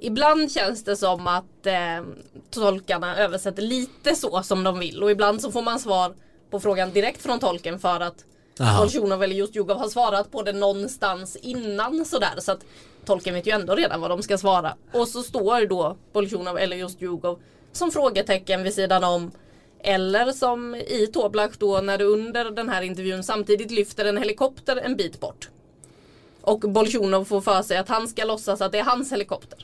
[0.00, 2.04] Ibland känns det som att eh,
[2.50, 6.14] tolkarna översätter lite så som de vill och ibland så får man svar
[6.50, 8.24] på frågan direkt från tolken för att.
[8.58, 12.64] Bolsjunov eller just Jugov har svarat på det någonstans innan sådär så att
[13.04, 14.74] tolken vet ju ändå redan vad de ska svara.
[14.92, 17.40] Och så står då Bolsjunov eller just Jugov
[17.72, 19.30] som frågetecken vid sidan om
[19.80, 24.76] eller som i Toblach då när du under den här intervjun samtidigt lyfter en helikopter
[24.76, 25.48] en bit bort.
[26.46, 29.58] Och Bolsjunov får för sig att han ska låtsas att det är hans helikopter.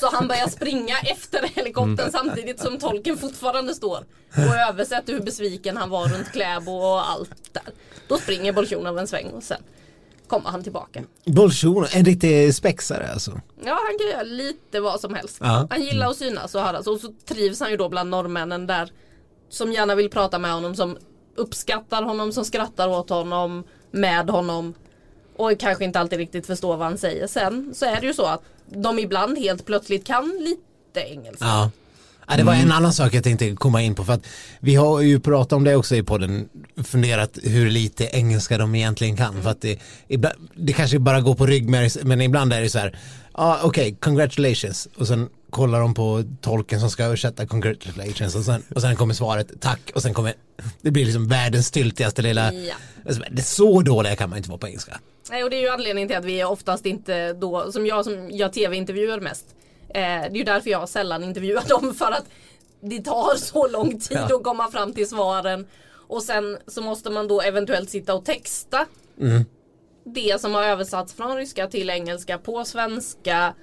[0.00, 5.76] Så han börjar springa efter helikoptern samtidigt som tolken fortfarande står och översätter hur besviken
[5.76, 7.62] han var runt Kläbo och allt där.
[8.08, 9.62] Då springer Bolsjunov en sväng och sen
[10.26, 11.02] kommer han tillbaka.
[11.24, 13.40] Bolsjunov, en riktig spexare alltså.
[13.64, 15.36] Ja, han kan göra lite vad som helst.
[15.40, 15.66] Ja.
[15.70, 18.92] Han gillar att synas och höras och så trivs han ju då bland norrmännen där
[19.48, 20.96] som gärna vill prata med honom, som
[21.34, 24.74] uppskattar honom, som skrattar åt honom, med honom
[25.36, 27.26] och kanske inte alltid riktigt förstår vad han säger.
[27.26, 31.44] Sen så är det ju så att de ibland helt plötsligt kan lite engelska.
[31.44, 31.70] Ja.
[32.28, 34.26] Ja, det var en annan sak jag tänkte komma in på för att
[34.60, 36.48] vi har ju pratat om det också i podden,
[36.84, 41.34] funderat hur lite engelska de egentligen kan för att det, ibland, det kanske bara går
[41.34, 41.68] på rygg
[42.04, 42.98] men ibland är det så här,
[43.34, 48.62] ja okej, congratulations och sen kollar de på tolken som ska översätta congratulations och sen,
[48.74, 50.34] och sen kommer svaret tack och sen kommer,
[50.80, 52.74] det blir liksom världens styltigaste lilla, Ja.
[53.06, 55.00] alltså, det är så dåliga kan man inte vara på engelska.
[55.30, 58.30] Nej, och det är ju anledningen till att vi oftast inte då, som jag som
[58.30, 59.46] gör tv-intervjuer mest.
[59.88, 62.24] Eh, det är ju därför jag sällan intervjuar dem för att
[62.82, 64.36] det tar så lång tid Ja.
[64.36, 65.66] att komma fram till svaren.
[66.08, 68.86] Och sen så måste man då eventuellt sitta och texta
[69.20, 69.44] Mm.
[70.04, 73.54] det som har översatts från ryska till engelska på svenska.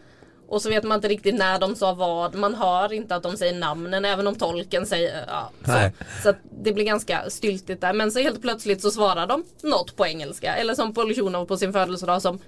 [0.47, 2.35] Och så vet man inte riktigt när de sa vad.
[2.35, 5.89] Man hör inte att de säger namnen även om tolken säger ja, så.
[6.23, 7.93] så det blir ganska styltigt där.
[7.93, 10.55] Men så helt plötsligt så svarar de något på engelska.
[10.55, 12.39] Eller som Polsjunov på sin födelsedag som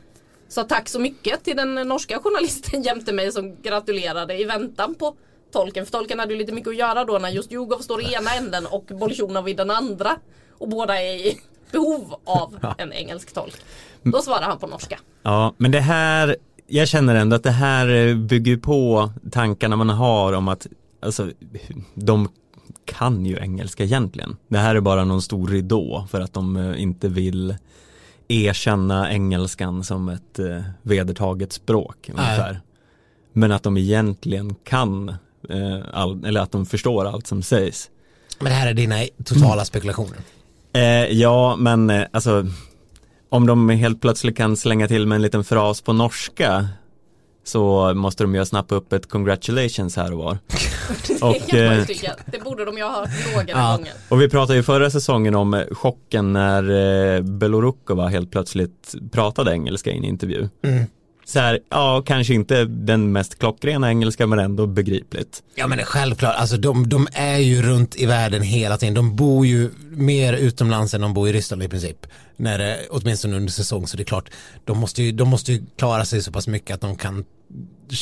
[0.47, 5.15] sa tack så mycket till den norska journalisten jämte mig som gratulerade i väntan på
[5.51, 5.86] tolken.
[5.86, 8.34] För tolken hade ju lite mycket att göra då när just Jugov står i ena
[8.36, 10.17] änden och Bolsjunov i den andra.
[10.58, 11.39] Och båda är i
[11.71, 13.55] behov av en engelsk tolk.
[14.03, 14.99] Då svarar han på norska.
[15.23, 16.36] Ja, men det här,
[16.67, 20.67] jag känner ändå att det här eh, bygger på tankarna man har om att,
[20.99, 21.32] alltså,
[21.93, 22.30] de
[22.86, 24.38] kan ju engelska egentligen.
[24.47, 27.56] Det här är bara någon stor ridå för att de eh, inte vill
[28.28, 32.62] erkänna engelskan som ett eh, vedertaget språk ungefär.
[33.34, 35.10] Men att de egentligen kan,
[35.49, 37.89] eh, all, eller att de förstår allt som sägs.
[38.39, 40.17] Men det här är dina totala spekulationer.
[40.73, 42.45] Eh, ja, men eh, alltså
[43.29, 46.67] om de helt plötsligt kan slänga till med en liten fras på norska
[47.43, 50.38] så måste de ju snappa upp ett congratulations här och var.
[51.07, 52.11] Det Och, kan man ju eh.
[52.25, 53.75] Det borde de ju ha hört några Ja.
[53.77, 53.91] gånger.
[54.09, 56.63] Och vi pratade ju förra säsongen om eh, chocken när
[57.15, 60.49] eh, Belorukova helt plötsligt pratade engelska i en intervju.
[60.63, 60.85] Mm.
[61.27, 65.43] Så här, ja, kanske inte den mest klockrena engelska men ändå begripligt.
[65.55, 68.93] Ja men det är självklart, alltså de, de är ju runt i världen hela tiden.
[68.93, 72.05] De bor ju mer utomlands än de bor i Ryssland i princip.
[72.37, 74.29] När det, åtminstone under säsong så det är klart,
[74.65, 77.25] de måste ju, de måste ju klara sig så pass mycket att de kan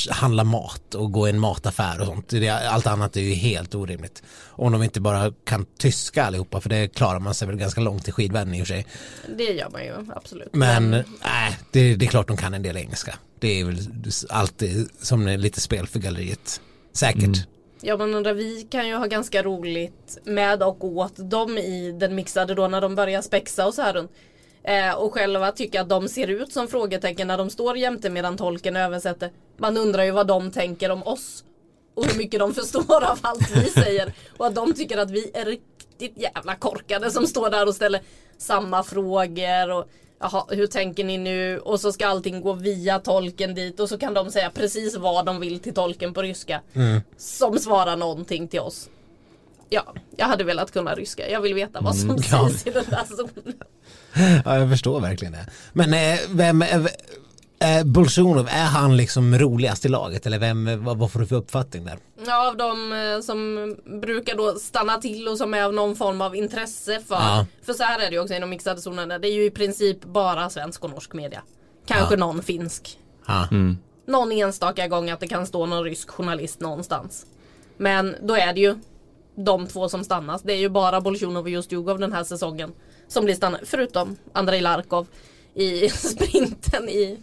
[0.10, 2.30] handla mat och gå i en mataffär och sånt.
[2.30, 4.24] Det, allt annat är ju helt orimligt.
[4.46, 8.08] Om de inte bara kan tyska allihopa, för det klarar man sig väl ganska långt
[8.08, 8.86] i skidvärlden i och för sig.
[9.38, 10.50] Det gör man ju absolut.
[10.54, 13.16] Men nej, det, det är klart de kan en del engelska.
[13.40, 13.80] Det är väl
[14.30, 16.62] alltid som är lite spel för galleriet.
[16.94, 17.48] Säkert.
[17.86, 22.16] Ja men undrar, vi kan ju ha ganska roligt med och åt dem i den
[22.16, 24.12] mixade då när de börjar spexa och så här runt.
[24.64, 28.38] Eh, och själva tycker att de ser ut som frågetecken när de står jämte medan
[28.38, 29.32] tolken översätter.
[29.58, 31.44] Man undrar ju vad de tänker om oss.
[31.96, 34.14] Och hur mycket de förstår av allt vi säger.
[34.38, 38.02] Och att de tycker att vi är riktigt jävla korkade som står där och ställer
[38.38, 39.72] samma frågor.
[39.72, 39.86] Och
[40.24, 41.60] Jaha, hur tänker ni nu?
[41.60, 45.26] Och så ska allting gå via tolken dit och så kan de säga precis vad
[45.26, 46.62] de vill till tolken på ryska.
[47.18, 48.90] Som svarar någonting till oss.
[49.70, 51.30] Ja, jag hade velat kunna ryska.
[51.30, 52.50] Jag vill veta vad som Mm, ja.
[52.50, 53.54] sägs i den där zonen.
[54.46, 55.46] Ja, jag förstår verkligen det.
[55.74, 56.82] Men eh, vem, eh,
[57.64, 61.36] eh, Bolsjunov, är han liksom roligast i laget eller vem, vad, vad får du för
[61.36, 61.98] uppfattning där?
[62.26, 66.22] Ja, av de eh, som brukar då stanna till och som är av någon form
[66.22, 67.16] av intresse för.
[67.16, 67.46] Ja.
[67.66, 69.20] För så här är det ju också inom mixade zonerna.
[69.20, 71.42] Det är ju i princip bara svensk och norsk media.
[71.86, 72.20] Kanske Ja.
[72.20, 73.00] någon finsk.
[73.28, 73.48] Ja.
[74.08, 77.26] Någon enstaka gång att det kan stå någon rysk journalist någonstans.
[77.78, 78.76] Men då är det ju
[79.36, 80.42] de två som stannas.
[80.42, 82.72] Det är ju bara Bolsjunov och just Jugov den här säsongen.
[83.08, 83.66] Som blir stannade.
[83.66, 85.08] Förutom Andrei Larkov
[85.54, 87.18] i sprinten i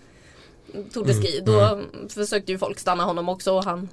[0.92, 1.40] Tour de Ski.
[1.46, 1.80] Då
[2.14, 3.88] försökte ju folk stanna honom också och han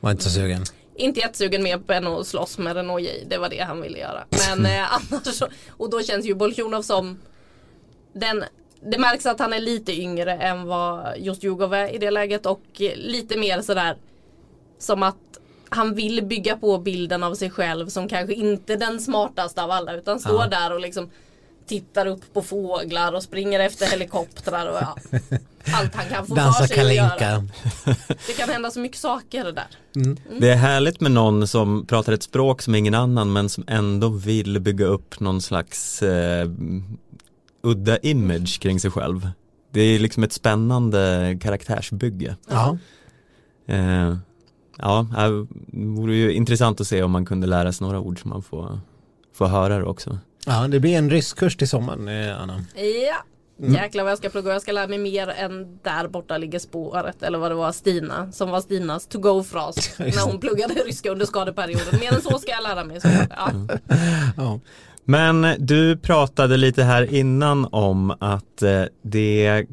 [0.00, 0.64] Var inte så sugen.
[0.96, 3.10] inte jättesugen på än att slåss med Renault J.
[3.28, 4.24] Det var det han ville göra.
[4.48, 7.18] Men eh, annars så, Och då känns ju Bolsjunov som
[8.12, 8.44] den
[8.86, 12.46] det märks att han är lite yngre än vad just Jugov är i det läget
[12.46, 12.62] och
[12.96, 13.96] lite mer sådär
[14.78, 15.16] som att
[15.68, 19.94] han vill bygga på bilden av sig själv som kanske inte den smartaste av alla
[19.94, 20.46] utan står Ja.
[20.46, 21.10] där och liksom
[21.66, 24.96] tittar upp på fåglar och springer efter helikoptrar och ja,
[25.74, 27.44] allt han kan få Dansa för sig att göra.
[28.26, 29.66] Det kan hända så mycket saker där.
[30.40, 34.08] Det är härligt med någon som pratar ett språk som ingen annan men som ändå
[34.08, 36.48] vill bygga upp någon slags eh,
[37.62, 39.30] udda image kring sig själv.
[39.70, 42.36] Det är liksom ett spännande karaktärsbygge.
[42.48, 42.78] Ja.
[43.66, 44.16] Eh,
[44.78, 45.46] ja, det
[45.86, 48.80] vore ju intressant att se om man kunde lära sig några ord som man får,
[49.34, 50.18] får höra också.
[50.46, 52.64] Ja, det blir en ryskkurs till sommaren, eh, Anna.
[52.74, 53.24] Ja.
[53.56, 54.52] Jäklar vad jag ska plugga.
[54.52, 57.22] Jag ska lära mig mer än där borta ligger spåret.
[57.22, 59.94] Eller vad det var Stina som var Stinas to go-fras.
[59.98, 62.00] när hon pluggade ryska under skadeperioden.
[62.00, 63.00] Mer än så ska jag lära mig.
[63.00, 63.50] Så, ja.
[64.36, 64.60] Ja.
[65.04, 69.66] Men du pratade lite här innan om att eh, det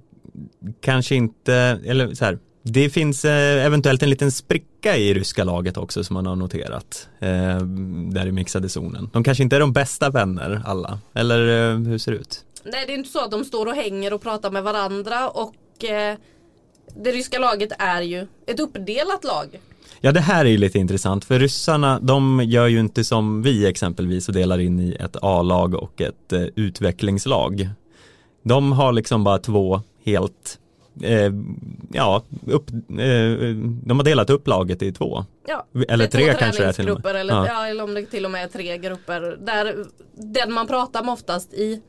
[0.82, 1.54] kanske inte,
[1.86, 6.14] eller så här, det finns eh, eventuellt en liten spricka i ryska laget också som
[6.14, 7.58] man har noterat eh,
[8.12, 9.10] där i mixade zonen.
[9.14, 12.46] De kanske inte är de bästa vänner alla, eller eh, hur ser det ut?
[12.64, 15.30] Nej det är inte så att de står och hänger och pratar med varandra.
[15.30, 15.56] Och
[16.96, 19.60] det ryska laget är ju ett uppdelat lag.
[20.02, 23.66] Ja det här är ju lite intressant för ryssarna de gör ju inte som vi
[23.66, 27.70] exempelvis och delar in i ett A-lag och ett utvecklingslag.
[28.44, 30.60] De har liksom bara två helt
[31.04, 31.32] eh,
[31.94, 35.26] ja, upp, eh, de har delat upp laget i två.
[35.48, 37.04] Ja, Eller tre kanske det är till och med.
[37.04, 37.48] träningsgrupper, Eller, Ja.
[37.48, 37.68] ja.
[37.68, 39.38] eller om det till och med är tre grupper.
[39.42, 41.82] Där den man pratar med oftast i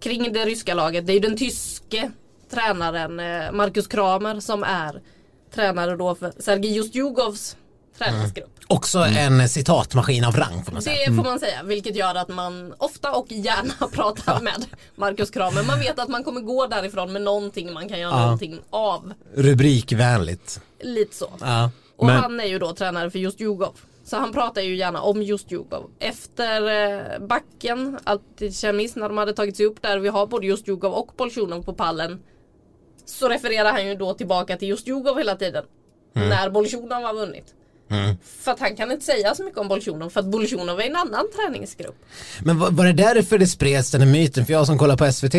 [0.00, 2.10] kring det ryska laget det är ju den tyske
[2.50, 5.00] tränaren eh, Markus Kramer som är
[5.54, 7.56] tränare då för Sergej Justjugovs
[7.98, 8.57] träningsgrupp.
[8.70, 11.10] Också en citatmaskin av rang får man säga.
[11.10, 15.62] Det får man säga, vilket gör att man ofta och gärna pratar med Markus Kramer.
[15.62, 18.22] Man vet att man kommer gå därifrån med någonting man kan göra Ja.
[18.22, 19.12] någonting av.
[19.34, 20.60] Rubrikvänligt.
[20.80, 21.30] Lite så.
[21.40, 21.70] Ja.
[21.96, 23.74] Och Men- han är ju då tränare för just Djurgård.
[24.04, 25.90] Så han pratar ju gärna om just Djurgård.
[25.98, 30.46] Efter eh, backen, alltid kemis när de hade tagit sig upp där vi har både
[30.46, 32.22] just Djurgård och Bolsjunov på pallen.
[33.06, 35.64] Så refererar han ju då tillbaka till just Djurgård hela tiden.
[36.12, 37.54] När Bolsjunov har vunnit.
[38.22, 40.96] För att han kan inte säga så mycket om Bolsjunov för att Bolsjunov är en
[40.96, 41.96] annan träningsgrupp.
[42.42, 44.46] Men var, var det därför det spreds den här myten?
[44.46, 45.34] För jag som kollar på SVT,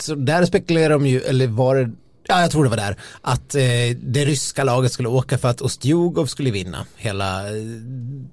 [0.00, 1.90] så där spekulerar de ju, eller var det,
[2.26, 5.60] ja jag tror det var där, att eh, det ryska laget skulle åka för att
[5.60, 7.54] Ostjugov skulle vinna hela eh,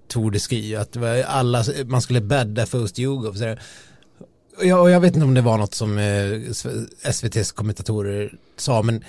[0.07, 0.75] Tour de Ski.
[0.75, 3.33] Att alla, man skulle bädda för Ostjugov.
[3.33, 3.55] Så
[4.61, 6.41] jag, och jag vet inte om det var något som eh,
[7.01, 9.03] SVTs kommentatorer sa, men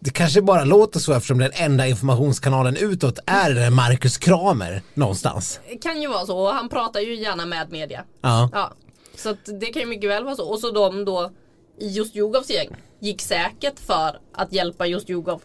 [0.00, 5.60] det kanske bara låter så eftersom den enda informationskanalen utåt är den Marcus Kramer någonstans.
[5.68, 8.04] Det kan ju vara så och han pratar ju gärna med media.
[8.20, 8.50] Ja.
[8.52, 8.72] Ja,
[9.16, 10.48] så det kan ju mycket väl vara så.
[10.48, 11.30] Och så de då
[11.78, 12.68] i just Djugovs gäng
[13.00, 15.42] gick säkert för att hjälpa just Djugov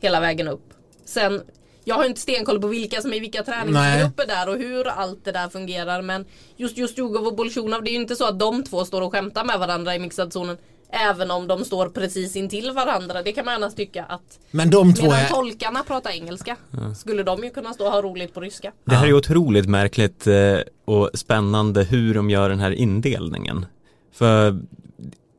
[0.00, 0.74] hela vägen upp.
[1.04, 1.42] Sen,
[1.84, 5.24] Jag har inte stenkoll på vilka som är i vilka träningsgrupper där och hur allt
[5.24, 6.24] det där fungerar men
[6.56, 9.12] just just Jugov och Bolsjunov det är ju inte så att de två står och
[9.12, 10.56] skämtar med varandra i mixad zonen
[10.90, 13.22] Även om de står precis intill varandra.
[13.22, 15.28] Det kan man annars tycka att Men de två Medan är...
[15.28, 16.56] tolkarna pratar engelska
[16.96, 18.72] skulle de ju kunna stå och ha roligt på ryska.
[18.84, 23.66] Det här är otroligt märkligt eh, och spännande hur de gör den här indelningen.
[24.12, 24.58] För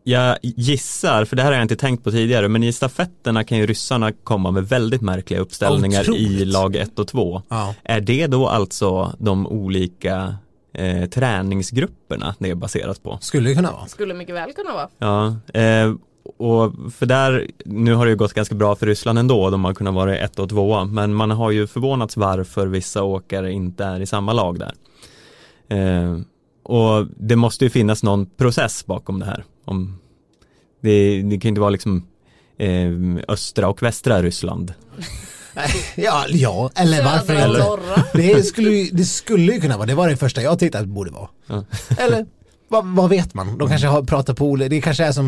[0.03, 3.58] jag gissar, för det här har jag inte tänkt på tidigare, men i stafetterna kan
[3.58, 6.47] ju ryssarna komma med väldigt märkliga uppställningar i Otroligt.
[6.47, 7.41] lag 1 och 2.
[7.49, 7.75] Ja.
[7.84, 10.36] Är det då alltså de olika
[10.75, 13.17] eh, träningsgrupperna det är baserat på?
[13.21, 13.88] Skulle det kunna vara.
[13.88, 14.89] Skulle mycket väl kunna vara.
[14.97, 15.93] Ja, eh,
[16.38, 19.73] och för där, nu har det ju gått ganska bra för Ryssland ändå, de har
[19.73, 23.99] kunnat vara ett och tvåa, men man har ju förvånats varför vissa åkare inte är
[23.99, 24.73] i samma lag där.
[25.67, 26.19] Eh,
[26.63, 29.43] och det måste ju finnas någon process bakom det här.
[29.65, 29.99] Om,
[30.81, 32.07] det, det kan ju inte vara liksom
[32.57, 32.91] eh,
[33.27, 34.73] östra och västra Ryssland.
[35.95, 37.59] Ja, ja eller varför Södra inte?
[37.59, 38.03] norra.
[38.13, 40.83] Det skulle, ju- det skulle ju kunna vara, det var det första jag tänkte att
[40.83, 41.27] det borde vara.
[41.47, 41.63] Ja.
[41.97, 42.25] Eller
[42.67, 43.57] vad, vad vet man?
[43.57, 45.27] De kanske har pratat på olika, det kanske är som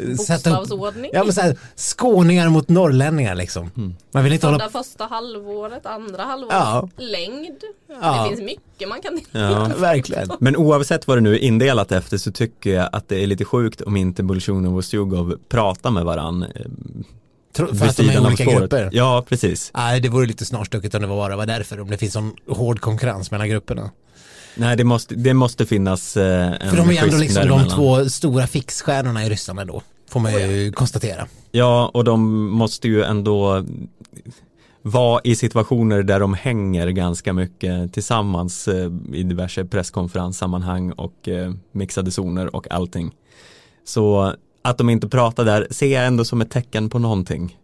[0.00, 1.10] eh, sätta upp, Bokstavsordning.
[1.14, 3.70] ja men så här, skåningar mot norrlänningar liksom.
[3.76, 3.94] Mm.
[4.12, 6.88] Man vill inte hålla första halvåret, andra halvåret, Ja.
[6.96, 7.56] längd.
[8.02, 8.22] Ja.
[8.22, 9.70] Det finns mycket man kan Ja.
[9.78, 10.30] Verkligen.
[10.40, 13.44] Men oavsett vad det nu är indelat efter så tycker jag att det är lite
[13.44, 16.48] sjukt om inte Bolsjunov och Stjugov pratar med varann eh,
[17.56, 18.88] Tro- För att de är olika grupper.
[18.92, 19.70] Ja, precis.
[19.74, 22.80] Nej, det vore lite snarstucket om det bara var därför, om det finns sån hård
[22.80, 23.90] konkurrens mellan grupperna.
[24.56, 28.08] Nej, det måste, det måste finnas eh, en För de är ändå liksom de två
[28.08, 29.82] stora fixstjärnorna i Ryssland ändå.
[30.10, 31.26] Får man ju konstatera.
[31.50, 33.64] Ja, och de måste ju ändå
[34.82, 41.52] vara i situationer där de hänger ganska mycket tillsammans eh, i diverse presskonferenssammanhang och eh,
[41.72, 43.10] mixade zoner och allting.
[43.84, 44.34] Så
[44.64, 47.56] att de inte pratar där ser jag ändå som ett tecken på någonting.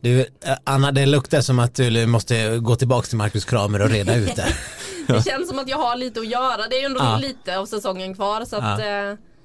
[0.00, 0.26] Du, eh,
[0.64, 4.36] Anna, det luktar som att du måste gå tillbaka till Marcus Kramer och reda ut
[4.36, 4.46] det.
[5.06, 6.68] Det känns som att jag har lite att göra.
[6.70, 7.18] Det är ju ändå Ja.
[7.18, 8.86] lite av säsongen kvar så att eh,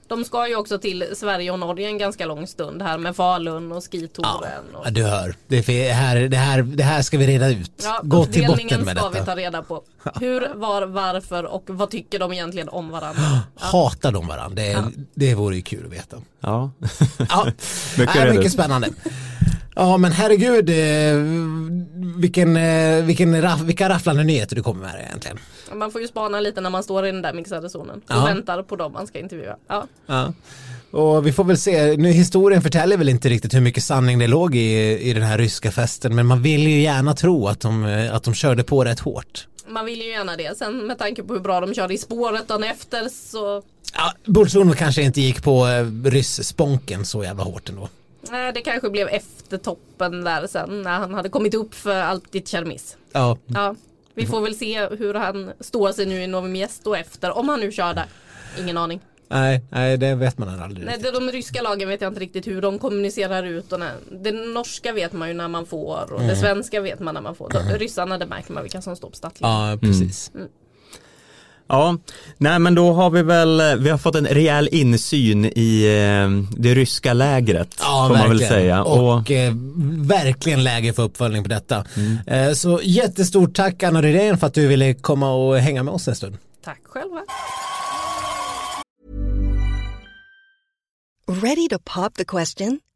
[0.07, 3.71] de ska ju också till Sverige och Norge en ganska lång stund här med Falun
[3.71, 4.63] och skitouren.
[4.73, 4.91] Ja, Och...
[4.93, 5.35] du hör.
[5.47, 7.71] Det, här, det, här, det här ska vi reda ut.
[7.83, 9.25] Ja, Gå till botten med ska vi detta.
[9.25, 9.83] ta reda på.
[10.19, 13.21] Hur, var, varför och vad tycker de egentligen om varandra?
[13.55, 14.55] Hatar de varandra?
[14.63, 16.17] Det, det vore ju kul att veta.
[16.39, 16.71] Ja,
[17.29, 17.45] Ja,
[17.97, 18.89] Mycket reda mycket spännande.
[19.75, 20.75] Ja men herregud, eh,
[22.17, 25.37] vilken, eh, vilken, raff, vilka rafflande nyheter du kommer med egentligen.
[25.73, 28.25] Man får ju spana lite när man står i den där mixade zonen och Ja.
[28.25, 29.55] väntar på dem man ska intervjua.
[29.67, 29.87] Ja.
[30.07, 30.33] Ja.
[30.91, 34.27] Och vi får väl se, nu historien förtäljer väl inte riktigt hur mycket sanning det
[34.27, 37.85] låg i, i den här ryska festen men man vill ju gärna tro att de,
[37.85, 39.47] eh, att de körde på rätt hårt.
[39.67, 40.57] Man vill ju gärna det.
[40.57, 43.61] Sen med tanke på hur bra de körde i spåret dagen efter så
[43.93, 45.65] Ja, Bolsjunov kanske inte gick på
[46.05, 47.89] ryss-sponken så jävla hårt ändå.
[48.31, 52.49] Nej, det kanske blev efter toppen där sen när han hade kommit upp för Alptit
[52.49, 52.97] Chermis.
[53.11, 53.75] Ja, Ja,
[54.13, 57.59] vi får väl se hur han står sig nu i Novi Miesto efter, om han
[57.59, 58.05] nu kör där.
[58.59, 59.01] Ingen aning.
[59.27, 60.85] nej, nej det vet man aldrig.
[60.85, 63.71] Nej, de ryska lagen vet jag inte riktigt hur de kommunicerar ut.
[63.71, 66.27] Och när, det norska vet man ju när man får och Mm.
[66.27, 67.49] det svenska vet man när man får.
[67.49, 69.69] De, ryssarna, det märker man vilka som står på startlinjen.
[69.69, 70.31] Ja, precis.
[71.67, 71.97] Ja.
[72.37, 76.73] nej men då har vi väl, vi har fått en rejäl insyn i eh, det
[76.75, 78.53] ryska lägret, Ja, får man väl verkligen.
[78.53, 78.83] säga.
[78.83, 79.53] Och, eh,
[79.97, 81.85] verkligen läge för uppföljning på detta.
[82.27, 86.07] Eh, så jättestort tack Anna Rydén för att du ville komma och hänga med oss
[86.07, 86.37] en stund.
[86.63, 87.21] Tack själva.
[91.27, 92.79] Ready to pop the question?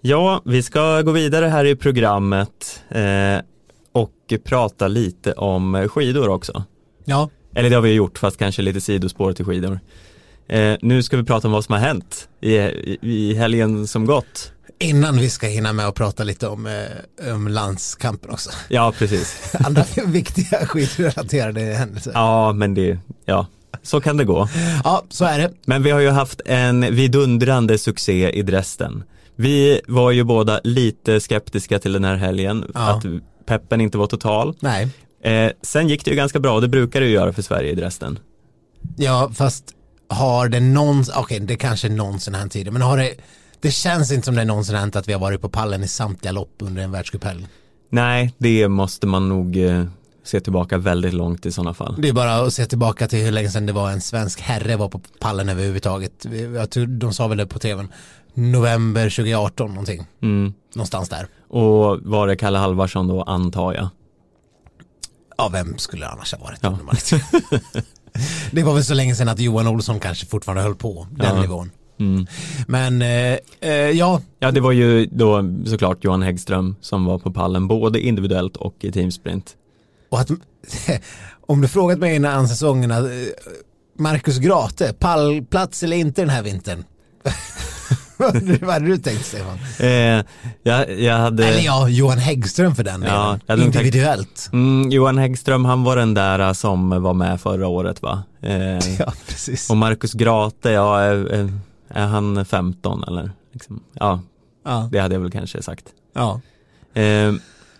[0.00, 3.38] Ja, vi ska gå vidare här i programmet eh,
[3.92, 4.12] och
[4.44, 6.64] prata lite om skidor också.
[7.04, 9.80] Ja, Eller det har vi gjort, fast kanske lite sidospår till skidor.
[10.48, 14.06] Eh, nu ska vi prata om vad som har hänt i, i, i helgen som
[14.06, 14.52] gått.
[14.78, 18.50] innan vi ska hinna med att prata lite om, eh, om landskampen också.
[18.68, 19.54] Ja, precis.
[19.64, 22.12] Andra viktiga skidrelaterade händelser.
[22.14, 22.46] Ja.
[22.46, 23.46] Ja, men det, ja,
[23.82, 24.48] så kan det gå.
[25.10, 25.52] så är det.
[25.64, 29.04] Men vi har ju haft en vidundrande succé i Dresden.
[29.40, 32.80] Vi var ju båda lite skeptiska till den här helgen, Ja.
[32.80, 33.04] att
[33.46, 34.54] peppen inte var total.
[34.60, 34.88] Nej,
[35.22, 37.74] Eh, sen gick det ju ganska bra, det brukar det ju göra för Sverige i
[37.74, 38.18] Dresden.
[38.96, 39.64] ja fast
[40.08, 43.14] har det någonsin, okej det kanske någonsin hänt tidigare, men har det,
[43.60, 46.32] det känns inte som det någonsin hänt att vi har varit på pallen i samtliga
[46.32, 47.46] lopp under en världscuphelg.
[47.90, 49.84] Nej, det måste man nog eh,
[50.28, 51.94] se tillbaka väldigt långt i sådana fall.
[51.98, 54.76] Det är bara att se tillbaka till hur länge sedan det var en svensk herre
[54.76, 56.26] var på pallen överhuvudtaget.
[56.54, 57.88] Jag tror de sa väl det på tvn.
[58.34, 60.06] November 2018 någonting.
[60.22, 60.52] Mm.
[60.74, 61.26] Någonstans där.
[61.48, 63.88] Och var det Kalle Halvarsson då antar jag?
[65.38, 66.58] Ja, vem skulle det annars ha varit?
[66.62, 66.78] Ja.
[68.50, 71.40] det var väl så länge sedan att Johan Olsson kanske fortfarande höll på den Ja.
[71.42, 71.70] nivån.
[72.00, 72.26] Mm.
[72.66, 77.32] Men eh, eh, ja, Ja, det var ju då såklart Johan Häggström som var på
[77.32, 79.56] pallen både individuellt och i teamsprint.
[80.08, 80.30] Och att
[81.46, 83.10] om du frågat mig innan säsongen att, eh,
[83.98, 86.84] Marcus Grate, pallplats eller inte den här vintern?
[88.16, 89.58] Vad hade du tänkt Stefan?
[89.78, 90.24] Eh,
[90.62, 91.46] jag, jag hade...
[91.48, 93.64] Eller ja, Johan Häggström för den Ja, delen.
[93.64, 94.48] nog tänkt- Individuellt.
[94.52, 98.22] Mm, Johan Häggström, han var den där eh, som var med förra året va?
[98.42, 98.52] Eh,
[98.98, 99.70] Ja, precis.
[99.70, 101.52] och Marcus Grate, ja, är, är-
[101.88, 103.30] är han 15 eller?
[103.52, 104.20] Liksom, ja,
[104.64, 105.84] Ja, det hade jag väl kanske sagt.
[106.14, 106.40] ja.
[106.94, 107.32] Eh,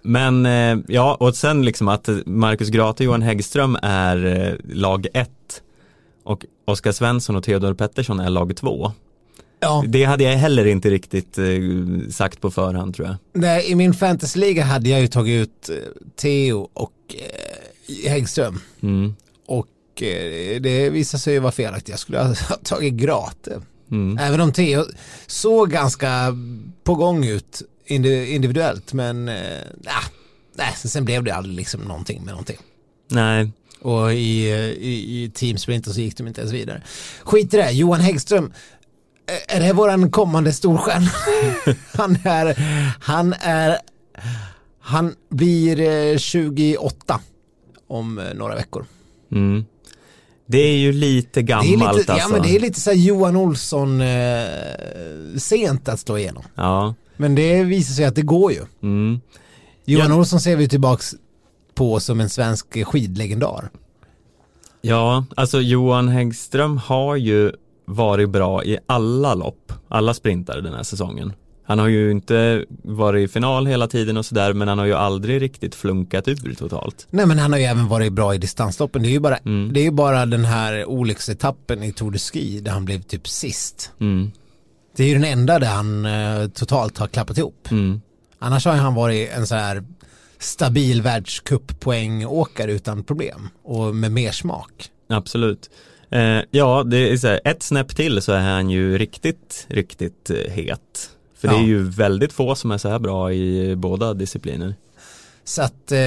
[0.02, 5.06] men eh, ja, och sen liksom att Marcus Grate och Johan Häggström är eh, lag
[5.14, 5.30] 1
[6.24, 8.92] och Oskar Svensson och Theodor Pettersson är lag 2.
[9.60, 9.84] ja.
[9.86, 11.44] Det hade jag heller inte riktigt eh,
[12.10, 13.16] sagt på förhand tror jag.
[13.32, 15.70] Nej, i min fantasyliga hade jag ju tagit ut
[16.16, 18.60] Theo och eh, Häggström.
[18.80, 19.14] Mm.
[19.46, 21.88] Och eh, det visade sig ju vara felaktigt.
[21.88, 22.34] Jag skulle ha
[22.64, 23.60] tagit Grate.
[23.90, 24.18] Mm.
[24.18, 24.84] Även om Theo
[25.26, 26.36] såg ganska
[26.84, 28.92] på gång ut individuellt.
[28.92, 29.58] Men eh,
[30.54, 32.56] nej, sen blev det aldrig liksom någonting med någonting.
[33.10, 34.48] Nej, Och i,
[34.80, 36.82] i, i teamsprinten så gick de inte ens vidare.
[37.22, 38.52] Skit i det, Johan Häggström.
[39.48, 41.10] eh, Är det våran kommande storstjärna?
[41.94, 42.54] han är,
[43.00, 43.78] han är,
[44.80, 47.20] han blir eh, 28
[47.88, 48.86] om eh, några veckor.
[49.32, 49.64] mm.
[50.46, 52.28] det är ju lite gammalt lite, alltså.
[52.28, 54.46] ja, men det är lite så Johan Olsson eh,
[55.38, 56.42] sent att slå igenom.
[56.54, 58.60] Ja, Men det visar sig att det går ju.
[58.82, 59.20] mm.
[59.84, 60.16] Johan Ja.
[60.16, 61.14] Olsson ser vi tillbaks
[61.74, 63.70] på som en svensk skidlegendar.
[64.80, 67.52] ja, alltså Johan Häggström har ju
[67.84, 71.32] varit bra i alla lopp, alla sprintare den här säsongen.
[71.64, 74.94] Han har ju inte varit i final hela tiden och sådär men han har ju
[74.94, 77.06] aldrig riktigt flunkat ur totalt.
[77.10, 79.02] Nej men han har ju även varit bra i distansloppen.
[79.02, 79.72] Det är ju bara, Mm.
[79.72, 83.28] det är ju bara den här olycksetappen i Tour de Ski där han blev typ
[83.28, 83.92] sist.
[84.00, 84.30] Mm.
[84.98, 87.68] Det är ju den enda där han eh, totalt har klappat ihop.
[87.70, 88.00] Mm.
[88.38, 89.84] Annars har han varit en så här
[90.38, 94.90] stabil världscuppoängåkare utan problem och med mer smak.
[95.08, 95.70] Absolut.
[96.10, 100.30] Eh, ja, det är så här, ett snäpp till så är han ju riktigt, riktigt
[100.30, 101.10] eh, het.
[101.38, 101.60] För det Ja.
[101.62, 104.74] är ju väldigt få som är så här bra i båda discipliner.
[105.44, 105.98] Så att, eh,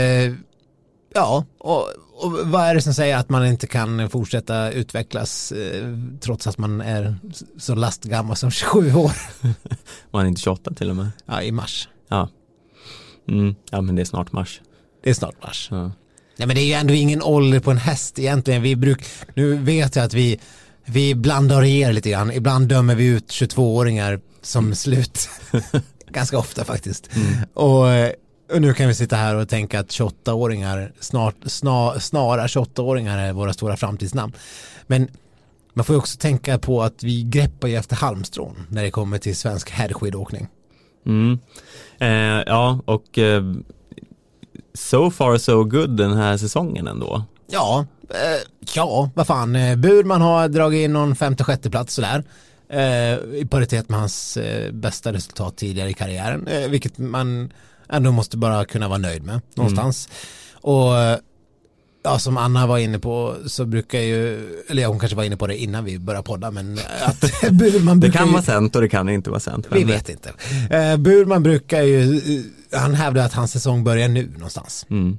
[1.14, 5.98] ja, och, och vad är det som säger att man inte kan fortsätta utvecklas eh,
[6.20, 7.16] trots att man är
[7.58, 9.12] så lastgammal som 27 år?
[10.12, 11.12] Var han inte 28 till och med?
[11.26, 11.90] Ja, i mars.
[12.08, 12.30] Ja.
[13.28, 13.56] Mm.
[13.72, 14.62] Ja, men det är snart mars.
[15.04, 15.68] Det är snart mars.
[15.72, 15.92] Ja.
[16.38, 18.62] Nej men det är ju ändå ingen ålder på en häst egentligen.
[18.62, 20.40] Vi bruk, nu vet jag att vi,
[20.86, 22.32] vi blandar ger lite grann.
[22.32, 25.30] Ibland dömer vi ut 22-åringar som slut.
[26.10, 27.10] Ganska ofta faktiskt.
[27.54, 28.12] Och, eh,
[28.54, 33.34] och nu kan vi sitta här och tänka att 28-åringar, snart, snar, snara 28-åringar är
[33.34, 34.34] våra stora framtidsnamn.
[34.88, 35.08] Men
[35.74, 39.18] man får ju också tänka på att vi greppar ju efter halmstrån när det kommer
[39.18, 40.48] till svensk herrskidåkning.
[41.06, 41.40] Mm.
[42.00, 43.44] Eh, ja, och eh,
[44.74, 47.24] so far so good den här säsongen ändå.
[47.48, 49.56] Ja, eh, ja, vad fan.
[49.56, 52.24] Eh, Burman har dragit in någon femte sjätte plats sådär.
[52.70, 56.48] Eh, I paritet med hans eh, bästa resultat tidigare i karriären.
[56.48, 57.54] Eh, vilket man
[57.92, 60.10] ändå måste bara kunna vara nöjd med någonstans.
[60.62, 61.18] Och eh,
[62.04, 65.48] ja, som Anna var inne på så brukar ju, eller hon kanske var inne på
[65.48, 67.20] det innan vi började podda, men att
[67.52, 69.68] Burman Det brukar kan ju, vara sant och det kan inte vara sant.
[69.72, 70.34] vi vet inte.
[70.70, 72.22] Eh, Burman brukar ju,
[72.72, 74.86] han hävdar att hans säsong börjar nu någonstans.
[74.90, 75.18] Mm.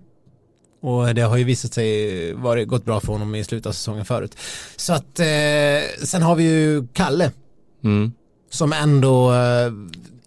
[0.82, 4.04] Och det har ju visat sig varit, gått bra för honom i slutet av säsongen
[4.04, 4.36] förut.
[4.76, 5.26] Så att eh,
[6.04, 7.30] sen har vi ju Kalle
[7.84, 8.12] Mm.
[8.50, 9.72] som ändå, eh,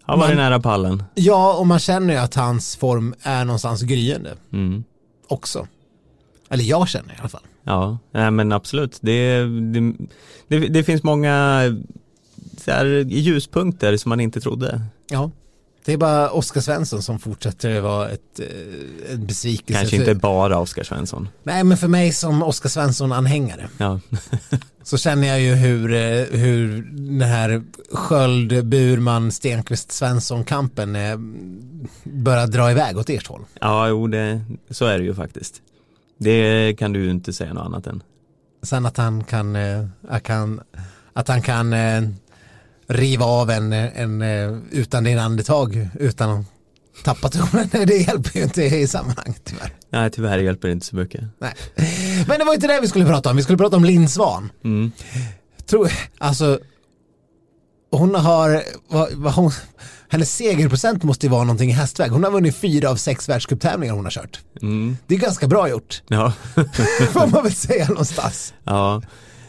[0.07, 1.03] Han var Man- nära pallen.
[1.15, 4.83] ja och man känner ju att hans form är någonstans gryende Mm.
[5.27, 5.67] också.
[6.49, 7.41] Eller jag känner i alla fall.
[7.63, 8.97] Ja, nej, men absolut.
[9.01, 9.93] Det, det,
[10.47, 11.61] det, det finns många
[12.65, 14.81] så här, ljuspunkter som man inte trodde.
[15.09, 15.31] Ja.
[15.85, 19.79] Det är bara Oskar Svensson som fortsätter vara ett, eh, en besvikelse.
[19.81, 21.27] Kanske inte bara Oskar Svensson.
[21.43, 23.99] Nej men för mig som Oskar Svensson-anhängare Ja.
[24.85, 31.17] så känner jag ju hur, eh, hur den här Sköld, Burman, Stenqvist, Svensson-kampen eh,
[32.03, 33.45] börjar dra iväg åt ert håll.
[33.61, 35.61] ja, jo, det, så är det ju faktiskt.
[36.17, 38.03] Det kan du inte säga något annat än.
[38.63, 40.61] Sen att han kan, eh, att kan,
[41.13, 41.75] att han kan
[42.87, 44.21] riva av en, en
[44.71, 46.45] utan din andetag utan
[46.97, 47.69] att tappat tonen.
[47.87, 49.73] Det hjälper ju inte i sammanhanget tyvärr.
[49.89, 51.23] Nej, tyvärr hjälper det inte så mycket.
[51.39, 51.53] Nej.
[52.27, 54.51] Men det var inte det vi skulle prata om, vi skulle prata om Linn Svan.
[54.63, 54.91] Mm.
[55.65, 56.59] Tror, alltså,
[57.91, 59.51] hon har, vad, vad hon,
[60.09, 62.11] hennes segerprocent måste ju vara någonting i hästväg.
[62.11, 64.39] Hon har vunnit fyra av sex världscuptävlingar hon har kört.
[64.61, 64.97] Mm.
[65.07, 66.33] Det är ganska bra gjort, Ja.
[67.11, 68.53] får man väl säga någonstans.
[68.63, 69.01] ja.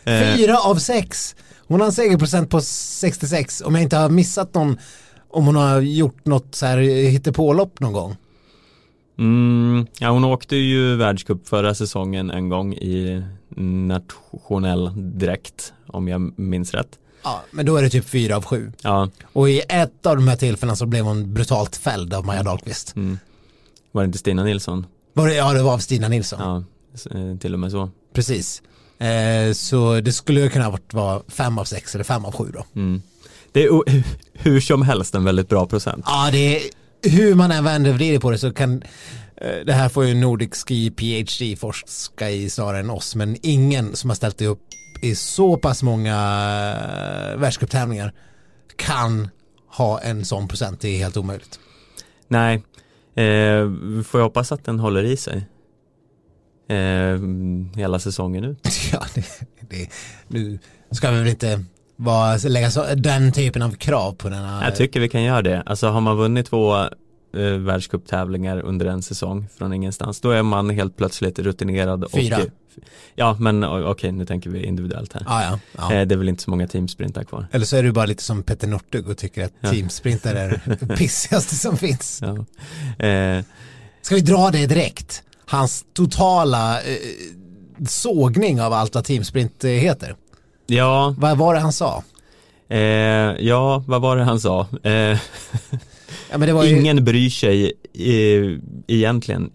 [0.05, 1.37] Eh, Fyra av sex.
[1.69, 4.79] Hon har en segerprocent på 66, om jag inte har missat någon,
[5.29, 8.17] om hon har gjort något så här hittepålopp någon gång.
[9.19, 13.23] Mm, ja, hon åkte ju världscup förra säsongen en gång i
[13.89, 16.99] nationell dräkt om jag minns rätt.
[17.25, 18.73] Ja, men då är det typ fyra av sju.
[18.83, 22.43] Ja, Och i ett av de här tillfällena så blev hon brutalt fälld av Maja
[22.43, 22.97] Dahlqvist.
[22.97, 23.19] mm.
[23.93, 24.87] var det inte Stina Nilsson?
[25.13, 26.41] Var det, ja, det var av Stina Nilsson.
[26.41, 26.65] Ja,
[27.19, 27.91] eh, till och med så.
[28.13, 28.63] Precis.
[28.99, 32.33] Eh, så det skulle ju kunna ha varit vara fem av sex eller fem av
[32.33, 32.65] sju då.
[32.81, 33.03] Mm.
[33.57, 36.05] Det är hur som helst en väldigt bra procent.
[36.07, 36.63] Ja, det är,
[37.11, 38.83] hur man än vänder och vrider på det så kan
[39.37, 43.97] eh, det här får ju Nordic Ski PhD forska i snarare än oss, men ingen
[43.97, 44.59] som har ställt upp
[45.03, 48.13] i så pass många eh, världscuptävlingar
[48.77, 49.29] kan
[49.69, 51.59] ha en sån procent, det är helt omöjligt.
[52.29, 52.55] Nej,
[53.15, 53.71] eh,
[54.05, 55.47] får jag hoppas att den håller i sig.
[56.69, 57.21] Eh,
[57.77, 58.69] hela säsongen ut.
[58.93, 59.27] Ja, det,
[59.61, 59.89] det,
[60.29, 60.59] nu
[60.91, 61.65] ska vi väl inte
[61.97, 64.65] vara, lägga så, den typen av krav på denna.
[64.65, 65.63] Jag tycker vi kan göra det.
[65.67, 66.89] Alltså har man vunnit två eh,
[67.59, 72.05] världscuptävlingar under en säsong från ingenstans, då är man helt plötsligt rutinerad.
[72.15, 72.37] Fyra.
[72.37, 72.43] Och,
[73.15, 75.23] ja, men okej, nu tänker vi individuellt här.
[75.27, 75.95] Ja, ja, ja.
[75.95, 77.47] Eh, det är väl inte så många teamsprintar kvar.
[77.53, 79.71] Eller så är du bara lite som Petter Northug och tycker att Ja.
[79.71, 82.23] teamsprinter är det pissigaste som finns.
[82.23, 82.37] Ja.
[83.07, 83.45] Eh,
[84.03, 85.23] Ska vi dra det direkt?
[85.47, 86.97] Hans totala eh,
[87.89, 90.17] sågning av allt vad teamsprint heter.
[90.67, 92.03] Ja, Vad var det han sa?
[92.69, 92.79] eh,
[93.47, 94.67] ja, vad var det han sa?
[94.83, 95.19] Eh,
[96.31, 99.51] Ja, ju, ingen bryr sig eh, egentligen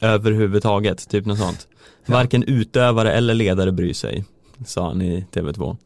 [0.00, 1.68] överhuvudtaget, typ något sånt.
[2.06, 4.24] Varken utövare eller ledare bryr sig,
[4.66, 5.76] sa han i TV2.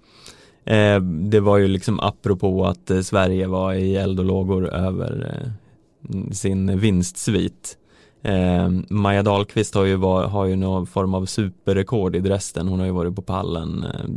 [0.65, 5.35] Eh, det var ju liksom apropå att eh, Sverige var i eld och lågor över
[5.35, 7.77] eh, sin vinstsvit.
[8.23, 12.79] Eh, Maja Dahlqvist har ju, var, har ju någon form av superrekord i Dresden, hon
[12.79, 14.11] har ju varit på pallen eh,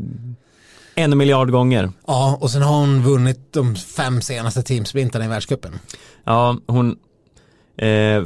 [0.98, 1.92] en miljard gånger.
[2.08, 5.80] ja, och sen har hon vunnit de fem senaste teamsprintarna i världscupen.
[6.24, 6.98] Ja, hon
[7.78, 8.24] eh,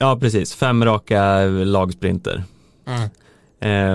[0.00, 0.54] Ja, precis.
[0.54, 2.44] Fem raka lagsprinter.
[2.86, 3.02] Mm.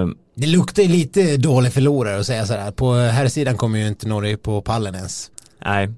[0.10, 2.72] Eh, Det luktar lite dålig förlorare att säga sådär.
[2.72, 5.32] På här sidan kommer ju inte Norge på pallen ens.
[5.66, 5.90] nej.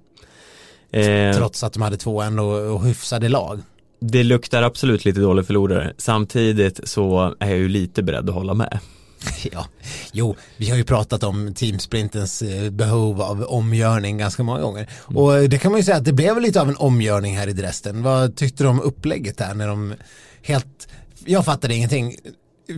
[0.91, 3.59] Eh, Trots att de hade två ändå och hyfsade lag.
[4.01, 5.93] det luktar absolut lite dålig förlorare.
[5.97, 8.80] Samtidigt så är jag ju lite beredd att hålla med.
[9.51, 9.68] Ja,
[10.11, 14.89] jo, vi har ju pratat om teamsprintens eh, behov av omgörning ganska många gånger.
[14.97, 17.53] Och det kan man ju säga att det blev lite av en omgörning här i
[17.53, 18.03] Dresden.
[18.03, 19.93] Vad tyckte du om upplägget där när de
[20.41, 20.88] helt,
[21.26, 22.16] jag fattade ingenting.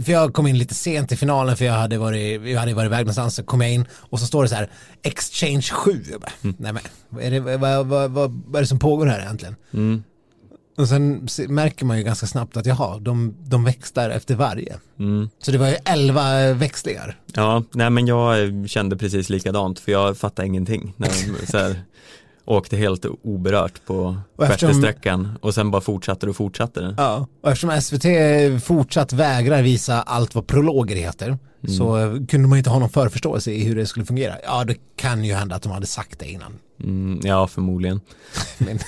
[0.06, 2.88] För jag kom in lite sent i finalen för jag hade varit, jag hade varit
[2.88, 4.70] iväg någonstans, så kom jag in och så står det så här
[5.04, 6.04] Exchange 7.
[6.12, 6.80] Jag bara, nej men,
[7.10, 9.56] vad är, det, vad, vad, vad, vad är det som pågår här egentligen?
[9.74, 10.04] Mm.
[10.78, 14.76] Och sen se- märker man ju ganska snabbt att jaha, de, de växlar efter varje.
[15.00, 15.30] Mm.
[15.42, 17.20] Så det var ju elva växlingar.
[17.34, 20.94] Ja, nej men jag eh, kände precis likadant för jag fattade ingenting.
[20.98, 21.10] När
[21.52, 21.82] så här,
[22.46, 26.96] åkte helt oberört på Och eftersom- sjätte sträckan och sen bara fortsatte och fortsatte det.
[26.98, 28.06] Ja, och eftersom SVT
[28.64, 31.38] fortsatt vägrar visa allt vad prologer heter
[31.78, 31.96] så
[32.30, 34.36] kunde man inte ha någon förförståelse i hur det skulle fungera.
[34.44, 36.54] Ja, det kan ju hända att de hade sagt det innan.
[36.84, 38.02] Mm, ja, förmodligen.
[38.58, 38.80] Men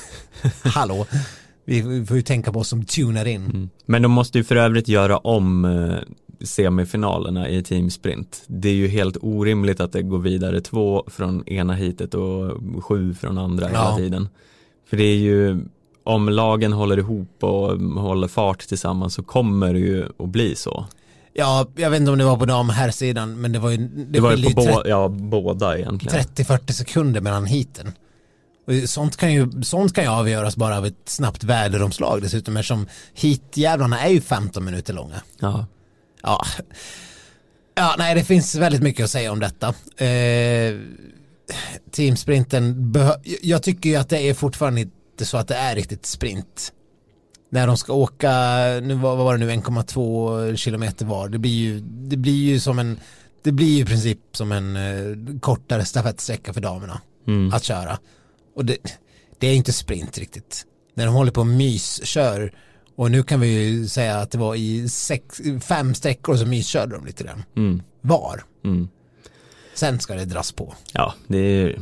[0.64, 1.06] hallå,
[1.70, 3.46] vi får ju tänka på oss som tunar in.
[3.46, 3.70] Mm.
[3.86, 5.96] Men de måste ju för övrigt göra om eh,
[6.46, 8.44] semifinalerna i teamsprint.
[8.48, 13.14] Det är ju helt orimligt att det går vidare två från ena hitet och sju
[13.14, 13.98] från andra hela Ja.
[13.98, 14.30] tiden.
[14.90, 15.60] För det är ju,
[16.04, 20.86] om lagen håller ihop och håller fart tillsammans så kommer det ju att bli så.
[21.34, 23.78] Ja, jag vet inte om det var på dam här sidan men det var ju,
[23.78, 26.20] det, Det var ju på bå- ja, båda egentligen.
[26.36, 27.92] 30-40 sekunder mellan hiten.
[28.86, 34.00] Sånt kan, ju, sånt kan ju avgöras bara av ett snabbt väderomslag dessutom eftersom hitjävlarna
[34.00, 35.22] är ju 15 minuter långa.
[35.40, 35.66] Ja.
[36.24, 36.46] Ja.
[37.76, 39.68] ja, nej det finns väldigt mycket att säga om detta.
[40.06, 40.80] Eh,
[41.92, 42.94] teamsprinten,
[43.42, 46.74] jag tycker ju att det är fortfarande inte så att det är riktigt sprint.
[47.52, 48.32] När de ska åka,
[48.82, 52.80] nu vad var det nu, 1,2 kilometer var, det blir ju, det blir ju som
[52.80, 53.00] en,
[53.44, 57.54] det blir ju i princip som en eh, kortare stafettsträcka för damerna Mm.
[57.54, 58.00] att köra.
[58.56, 58.78] Och det,
[59.40, 60.66] det är inte sprint riktigt.
[60.94, 62.52] När de håller på och myskör
[62.96, 66.96] och nu kan vi ju säga att det var i sex, fem sträckor så myskörde
[66.96, 67.44] de lite grann.
[67.56, 67.82] Mm.
[68.02, 68.44] Var.
[68.66, 68.88] Mm.
[69.74, 70.74] Sen ska det dras på.
[70.94, 71.80] Ja, det är,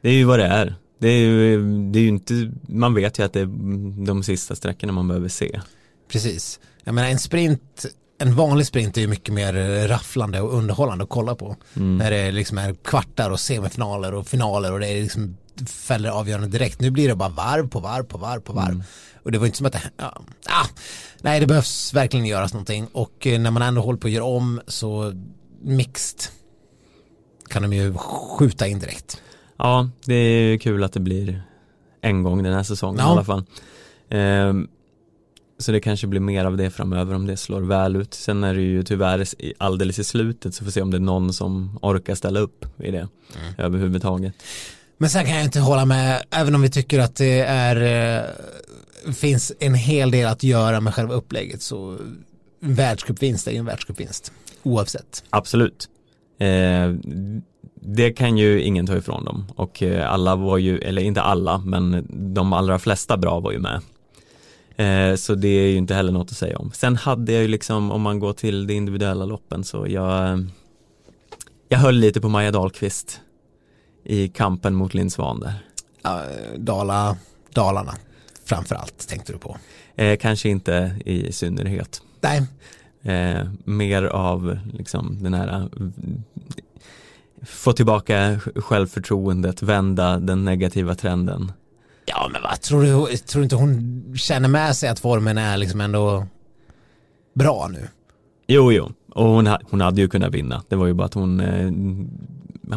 [0.00, 0.74] det är ju vad det är.
[0.98, 4.54] Det är ju, det är ju inte, man vet ju att det är de sista
[4.54, 5.60] sträckorna man behöver se.
[6.08, 6.60] Precis.
[6.84, 7.86] Jag menar en sprint,
[8.18, 11.56] en vanlig sprint är ju mycket mer rafflande och underhållande att kolla på.
[11.76, 11.96] Mm.
[11.96, 15.36] När det liksom är kvartar och semifinaler och finaler och det är liksom
[15.68, 16.80] fäller avgörande direkt.
[16.80, 18.70] Nu blir det bara varv på varv på varv på varv.
[18.72, 18.82] Mm.
[19.22, 20.66] Och det var inte som att det, ja, ah,
[21.22, 24.24] nej det behövs verkligen göras någonting och eh, när man ändå håller på att göra
[24.24, 25.12] om så
[25.62, 26.20] mixed
[27.48, 27.94] kan de ju
[28.38, 29.22] skjuta in direkt.
[29.58, 31.42] Ja, det är ju kul att det blir
[32.00, 33.08] en gång den här säsongen Ja.
[33.08, 33.44] i alla fall.
[34.10, 34.68] Ehm,
[35.58, 38.14] så det kanske blir mer av det framöver om det slår väl ut.
[38.14, 39.26] Sen är det ju tyvärr
[39.58, 42.80] alldeles i slutet så får vi se om det är någon som orkar ställa upp
[42.80, 43.08] i det
[43.40, 43.54] Mm.
[43.58, 44.34] överhuvudtaget.
[45.00, 47.76] Men sen kan jag inte hålla med, även om vi tycker att det är,
[49.06, 51.98] eh, finns en hel del att göra med själva upplägget så
[52.60, 54.32] världscupvinst är ju en världscupvinst
[54.62, 55.24] oavsett.
[55.30, 55.88] Absolut.
[56.38, 56.94] Eh,
[57.74, 61.58] det kan ju ingen ta ifrån dem och eh, alla var ju, eller inte alla,
[61.58, 63.80] men de allra flesta bra var ju med.
[64.76, 66.70] Eh, så det är ju inte heller något att säga om.
[66.74, 70.38] Sen hade jag ju liksom, om man går till de individuella loppen så jag eh,
[71.68, 73.20] jag höll lite på Maja Dahlqvist
[74.04, 75.52] i kampen mot Linn Svan där.
[76.02, 76.22] Ja,
[76.56, 77.16] Dala,
[77.54, 77.94] Dalarna
[78.44, 79.56] framför allt tänkte du på.
[79.96, 82.02] Eh, kanske inte i synnerhet.
[82.20, 82.42] Nej,
[83.02, 85.68] Eh, mer av liksom den här eh,
[87.42, 91.52] få tillbaka självförtroendet, vända den negativa trenden.
[92.06, 95.80] ja men vad tror du, tror inte hon känner med sig att formen är liksom
[95.80, 96.26] ändå
[97.34, 97.88] bra nu?
[98.46, 100.62] Jo, jo, och hon, hon hade ju kunnat vinna.
[100.68, 101.70] Det var ju bara att hon eh,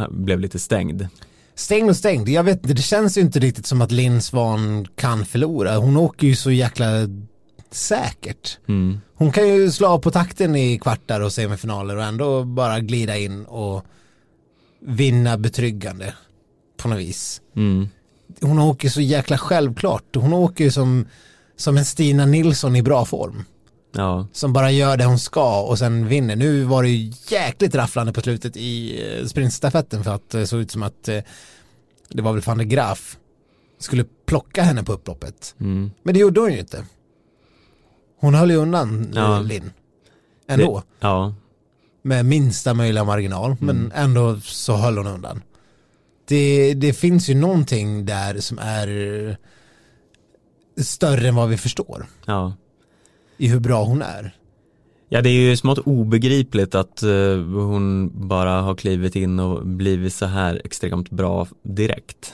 [0.09, 1.07] blev lite stängd.
[1.55, 4.87] Stängd och stängd, jag vet inte, det känns ju inte riktigt som att Linn Svan
[4.95, 5.77] kan förlora.
[5.77, 6.85] Hon åker ju så jäkla
[7.71, 8.57] säkert.
[8.67, 8.99] Mm.
[9.15, 13.17] Hon kan ju slå av på takten i kvartar och semifinaler och ändå bara glida
[13.17, 13.85] in och
[14.81, 16.13] vinna betryggande
[16.77, 17.41] på något vis.
[17.55, 17.89] Mm.
[18.41, 20.15] Hon åker så jäkla självklart.
[20.15, 21.07] Hon åker ju som,
[21.57, 23.43] som en Stina Nilsson i bra form.
[23.95, 26.35] Ja, Som bara gör det hon ska och sen vinner.
[26.35, 30.59] Nu var det ju jäkligt rafflande på slutet i eh, sprintstafetten för att det såg
[30.59, 31.19] ut som att eh,
[32.09, 33.17] det var väl van de Graaf
[33.79, 35.55] skulle plocka henne på upploppet.
[35.59, 35.91] mm.
[36.03, 36.85] Men det gjorde hon ju inte.
[38.19, 39.39] Hon höll ju undan Ja.
[39.39, 39.71] Linn.
[40.47, 40.79] Ändå.
[40.79, 41.33] Det, ja,
[42.01, 45.41] med minsta möjliga marginal men ändå så höll hon undan.
[46.27, 49.37] Det, det finns ju någonting där som är
[50.77, 52.53] större än vad vi förstår ja.
[53.37, 54.35] I hur bra hon är.
[55.09, 60.13] Ja, det är ju smått obegripligt att eh, hon bara har klivit in och blivit
[60.13, 62.33] så här extremt bra direkt.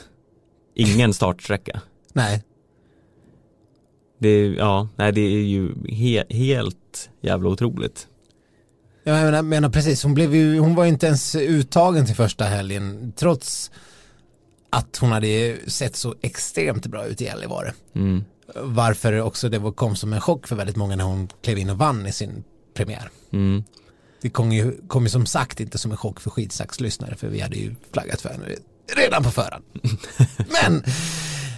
[0.75, 1.81] Ingen startsträcka.
[2.13, 2.43] Nej,
[4.19, 8.07] Det är, ja, nej, det är ju he helt jävla otroligt.
[9.03, 12.45] jag menar, menar precis, hon, blev ju, hon var ju inte ens uttagen till första
[12.45, 13.71] helgen trots
[14.69, 17.73] att hon hade sett så extremt bra ut i Gällivare.
[17.95, 18.23] Mm.
[18.55, 21.77] Varför också det kom som en chock för väldigt många när hon klev in och
[21.77, 22.43] vann i sin
[22.73, 23.09] premiär.
[23.31, 23.63] Mm.
[24.21, 27.39] Det kom ju, kom ju som sagt inte som en chock för skidsaxlyssnare för vi
[27.39, 28.45] hade ju flaggat för henne
[28.95, 29.63] redan på förhand.
[30.37, 30.83] men,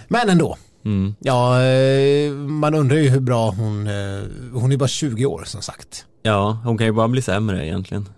[0.08, 0.56] men ändå.
[0.84, 1.14] Mm.
[1.20, 4.22] Ja, eh, man undrar ju hur bra hon, eh,
[4.52, 6.06] hon är bara 20 år som sagt.
[6.22, 8.08] Ja, hon kan ju bara bli sämre egentligen.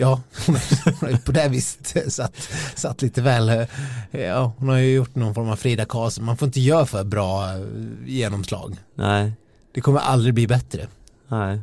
[0.00, 0.56] Ja, hon
[1.00, 3.66] har, ju på det viset satt, satt lite väl, eh,
[4.10, 7.04] ja, hon har ju gjort någon form av Frida Karlsson, man får inte göra för
[7.04, 7.60] bra eh,
[8.06, 8.76] genomslag.
[8.94, 9.32] Nej,
[9.74, 10.86] Det kommer aldrig bli bättre.
[11.28, 11.60] nej.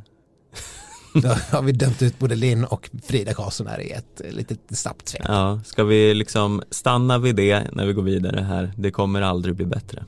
[1.13, 4.59] Då har vi dömt ut både Linn och Frida Karlsson här i ett eh, litet
[4.69, 5.21] snabbt svep.
[5.27, 8.73] Ja, ska vi liksom stanna vid det när vi går vidare här?
[8.77, 10.05] Det kommer aldrig bli bättre.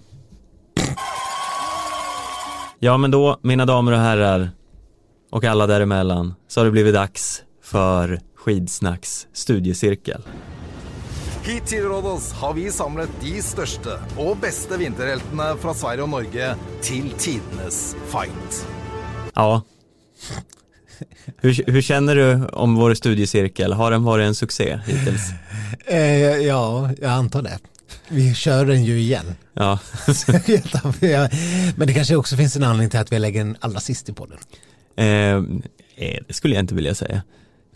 [2.79, 4.51] Ja, men då, mina damer och herrar
[5.31, 10.21] och alla däremellan, så har det blivit dags för Skidsnacks studiecirkel.
[11.43, 16.47] Hit til Rådås har vi samlet de største og beste vinterheltene fra Sverige og Norge
[16.85, 18.61] til tidenes fight.
[19.35, 19.61] Ja.
[21.41, 23.73] Hur, hur känner du om vår studiecirkel?
[23.73, 25.29] Har den varit en succé hittills?
[25.85, 27.59] Eh, ja, jag antar det.
[28.07, 29.35] Vi kör den ju igen.
[29.53, 29.79] Ja,
[31.75, 34.13] Men det kanske också finns en anledning till att vi lägger den allra sist i
[34.13, 34.37] podden.
[34.95, 37.21] eh, eh, det skulle jag inte vilja säga.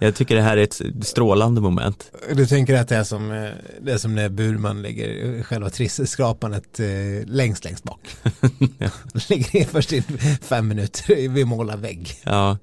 [0.03, 2.11] Jag tycker det här är ett strålande moment.
[2.35, 3.49] Du tänker att det är som, eh,
[3.81, 6.85] det är som när Burman lägger själva trisselskrapandet eh,
[7.25, 7.99] längst längst bak.
[8.77, 8.89] Ja.
[9.29, 10.03] Lägger in först in
[10.41, 12.09] fem minuter vid måla vägg.
[12.23, 12.57] Ja.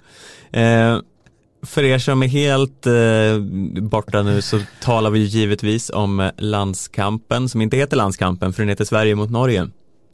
[0.52, 0.98] Eh,
[1.62, 7.48] för er som är helt eh, borta nu så talar vi givetvis om eh, landskampen
[7.48, 9.68] som inte heter landskampen för den heter Sverige mot Norge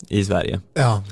[0.08, 0.60] i Sverige.
[0.74, 1.02] Ja,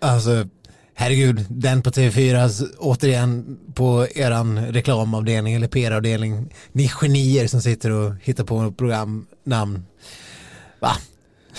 [0.00, 0.48] alltså
[0.94, 6.54] herregud, den på TV4 s- återigen på eran reklamavdelning eller PR-avdelning.
[6.72, 9.84] Ni genier som sitter och hittar på programnamn.
[10.80, 10.92] Va?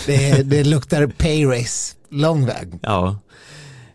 [0.06, 2.78] Det, det luktar pay race, lång väg.
[2.82, 3.18] Ja.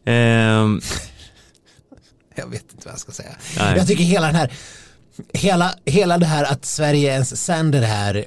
[0.06, 0.82] Ehm,
[2.36, 3.30] Jag vet inte vad jag ska säga.
[3.58, 3.78] Nej.
[3.78, 4.52] Jag tycker hela den här,
[5.34, 8.26] hela, hela det här att Sverige ens sänder det här,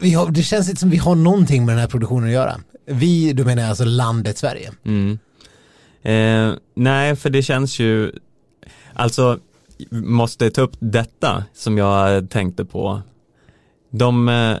[0.00, 2.60] eh, har, det känns inte som vi har någonting med den här produktionen att göra.
[2.86, 4.72] Vi, du menar alltså landet Sverige.
[4.84, 5.18] Mm.
[6.04, 8.12] Eh, nej, för det känns ju,
[8.94, 9.38] alltså,
[9.90, 13.02] måste ta upp detta som jag tänkte på.
[13.90, 14.56] De, eh,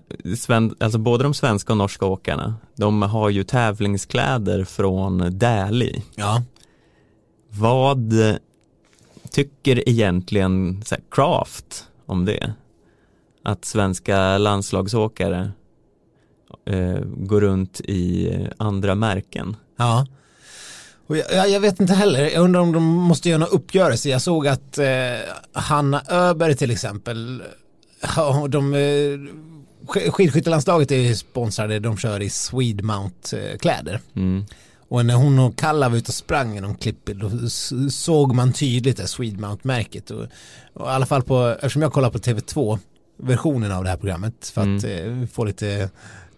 [0.80, 6.02] alltså både de svenska och norska åkarna, de har ju tävlingskläder från Dali.
[6.14, 6.42] Ja.
[7.48, 8.12] Vad
[9.30, 12.52] tycker egentligen så här, Craft om det?
[13.42, 15.50] Att svenska landslagsåkare
[16.66, 19.56] eh, går runt i andra märken.
[19.76, 20.06] Ja.
[21.06, 24.08] Jag, jag- vet inte heller, jag undrar om de måste göra någon uppgörelse.
[24.08, 24.86] Jag såg att eh,
[25.52, 27.42] Hanna Öberg till exempel,
[28.16, 28.78] ja, de, eh,
[29.86, 34.00] sk- skidskyttelandslaget är sponsrade, de kör i Swedmount-kläder.
[34.16, 34.44] Mm.
[34.88, 37.30] Och när hon och Kalla var ute och sprang någon klippbild då
[37.90, 40.10] såg man tydligt det Swedmount-märket.
[40.10, 40.26] Och,
[40.74, 42.78] och i alla fall på, eftersom jag kollar på TV2
[43.16, 45.90] versionen av det här programmet för att eh, få lite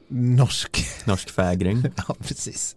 [0.08, 1.82] norsk Norsk fägring.
[2.08, 2.76] Ja, precis.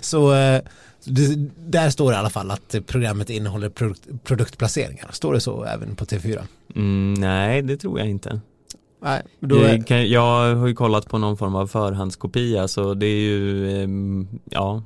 [0.00, 0.60] Så eh,
[1.04, 5.08] det, där står det i alla fall att eh, programmet innehåller produkt, produktplaceringar.
[5.12, 6.42] Står det så även på TV4?
[6.74, 8.40] Mm, nej, det tror jag inte.
[9.02, 13.20] Nej, jag, kan, jag har ju kollat på någon form av förhandskopia så det är
[13.20, 14.82] ju, ehm, ja,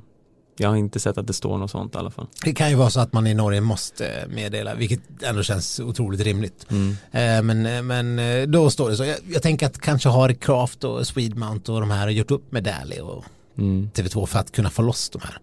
[0.57, 2.27] jag har inte sett att det står något sånt i alla fall.
[2.43, 6.21] det kan ju vara så att man i Norge måste meddela, vilket ändå känns otroligt
[6.21, 6.65] rimligt.
[6.69, 6.89] Mm.
[7.11, 9.05] Eh, men, eh, men eh, då står det så.
[9.05, 12.63] Jag, jag tänker att kanske har Craft och Swedmount och de här gjort upp med
[12.63, 13.25] Dali och
[13.57, 13.89] Mm.
[13.93, 15.37] TV2 för att kunna få loss de här.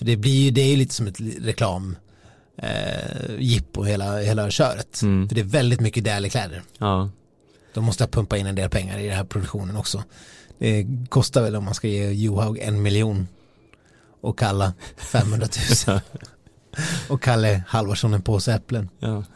[0.00, 1.96] För det blir ju, det är ju lite som ett reklam
[2.56, 5.02] eh, jippo hela, hela köret.
[5.02, 5.28] Mm.
[5.28, 6.62] För det är väldigt mycket Dali-kläder.
[6.78, 7.10] Ja,
[7.74, 10.04] De måste pumpa in en del pengar i den här produktionen också.
[10.58, 13.28] Det kostar väl om man ska ge Johaug en miljon
[14.20, 15.46] och Kalla 500
[15.86, 16.00] 000
[17.08, 18.88] och Kalle Halvarsson en påse äpplen.
[18.98, 19.24] ja.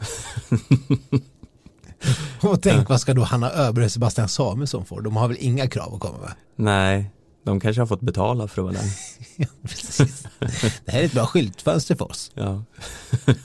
[2.41, 4.99] Och tänk vad ska då Hanna Öberg och Sebastian Samuelsson få?
[4.99, 6.33] De har väl inga krav att komma med?
[6.55, 7.11] nej,
[7.45, 8.91] de kanske har fått betala för att vara där.
[9.37, 10.23] Ja, precis.
[10.85, 12.31] Det här är ett bra skyltfönster för oss.
[12.33, 12.63] Ja.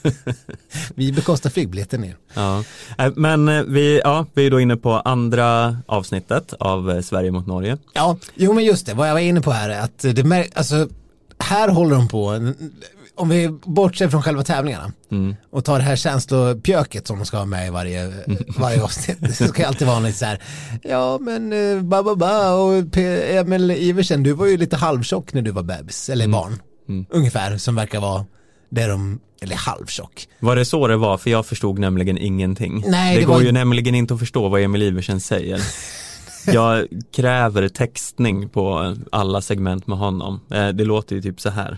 [0.95, 2.17] Vi bekostar flygbiljetten ner.
[2.33, 2.63] Ja,
[2.97, 7.31] Eh, men eh, vi, ja, vi är då inne på andra avsnittet av eh, Sverige
[7.31, 7.77] mot Norge.
[7.93, 10.51] Ja, jo men just det, vad jag var inne på här är att det mär-
[10.55, 10.87] alltså
[11.37, 12.53] här håller de på,
[13.15, 15.35] om vi bortser från själva tävlingarna Mm.
[15.51, 18.13] och tar det här känslopjöket som de ska ha med i varje,
[18.57, 19.17] varje avsnitt.
[19.19, 20.41] Det ska alltid vara lite så här,
[20.83, 25.33] ja men eh, ba ba ba och P- Emil Iversen, du var ju lite halvtjock
[25.33, 26.59] när du var bebis, eller barn.
[26.89, 27.05] Mm.
[27.09, 28.25] Ungefär, som verkar vara
[28.69, 30.27] det de, eller halvtjock.
[30.39, 31.17] Var det så det var?
[31.17, 32.83] För jag förstod nämligen ingenting.
[32.87, 35.61] Nej, det, det går var- ju nämligen inte att förstå vad Emil Iversen säger.
[36.53, 40.39] Jag kräver textning på alla segment med honom.
[40.51, 41.77] Eh, Det låter ju typ så här.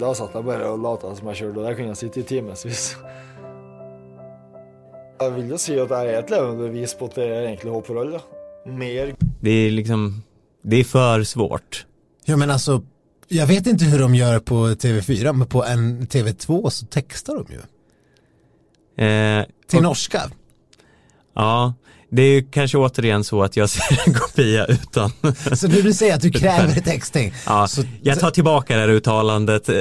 [0.00, 2.22] Da satt jeg bare og lata som jeg kjørte, og der kunne jeg sitte i
[2.28, 2.96] timevis.
[5.20, 7.86] Jeg vil jo si at jeg er et levende bevis på at det egentlig håp
[7.90, 8.12] for alle.
[8.12, 8.22] da.
[8.66, 10.22] Mer Det är liksom,
[10.62, 11.86] det är för svårt.
[12.24, 12.82] Ja men alltså,
[13.28, 17.46] jag vet inte hur de gör på TV4, men på en TV2 så textar de
[17.52, 17.60] ju.
[19.06, 20.22] Eh, Till och- norska.
[21.34, 21.74] Ja,
[22.10, 25.10] det är ju kanske återigen så att jag ser en kopia utan.
[25.56, 27.32] Så nu du säger att du kräver texting.
[27.46, 29.78] Ja, Så- jag tar tillbaka det här uttalandet eh,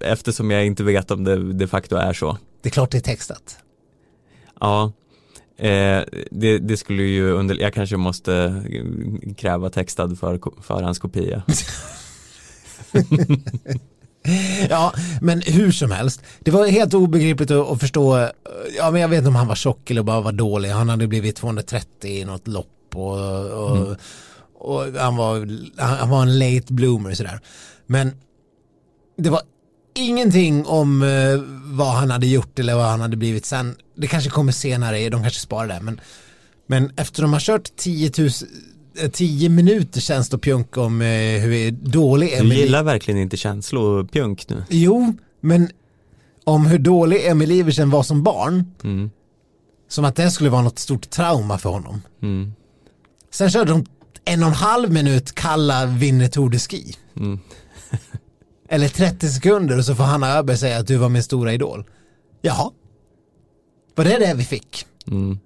[0.00, 2.38] eftersom jag inte vet om det de facto är så.
[2.62, 3.56] Det är klart det är textat.
[4.60, 4.92] Ja,
[5.58, 8.62] eh, det, det skulle ju under, jag kanske måste
[9.36, 11.42] kräva textad för, förhandskopia.
[14.70, 16.22] Ja, men hur som helst.
[16.40, 18.28] Det var helt obegripligt att, att förstå.
[18.76, 20.68] Ja, men jag vet inte om han var tjock eller bara var dålig.
[20.70, 23.18] Han hade blivit 230 i något lopp och,
[23.50, 23.96] och, Mm.
[24.58, 25.48] och han, var,
[25.82, 27.40] han var en late bloomer sådär.
[27.86, 28.12] Men
[29.18, 29.40] det var
[29.94, 33.76] ingenting om eh, vad han hade gjort eller vad han hade blivit sen.
[33.96, 35.80] Det kanske kommer senare, de kanske sparar det.
[35.82, 36.00] Men,
[36.66, 38.30] men efter de har kört 10, 000,
[39.02, 41.08] eh, 10 minuter känns det pjunk om eh,
[41.40, 44.64] hur dålig Du Emily gillar verkligen inte känslopjunk nu.
[44.68, 45.68] Jo, men
[46.44, 49.10] om hur dålig Emil Iversen var som barn, Mm.
[49.88, 52.02] som att det skulle vara något stort trauma för honom.
[52.22, 52.52] Mm.
[53.30, 53.84] Sen körde de
[54.24, 56.96] en och en halv minut kalla vinner Tour de Ski.
[57.16, 57.38] Mm.
[58.68, 61.84] Eller 30 sekunder och så får Hanna Öberg säga att du var min stora idol.
[62.42, 62.70] Jaha.
[63.94, 64.86] Var det det vi fick?
[65.06, 65.38] Mm.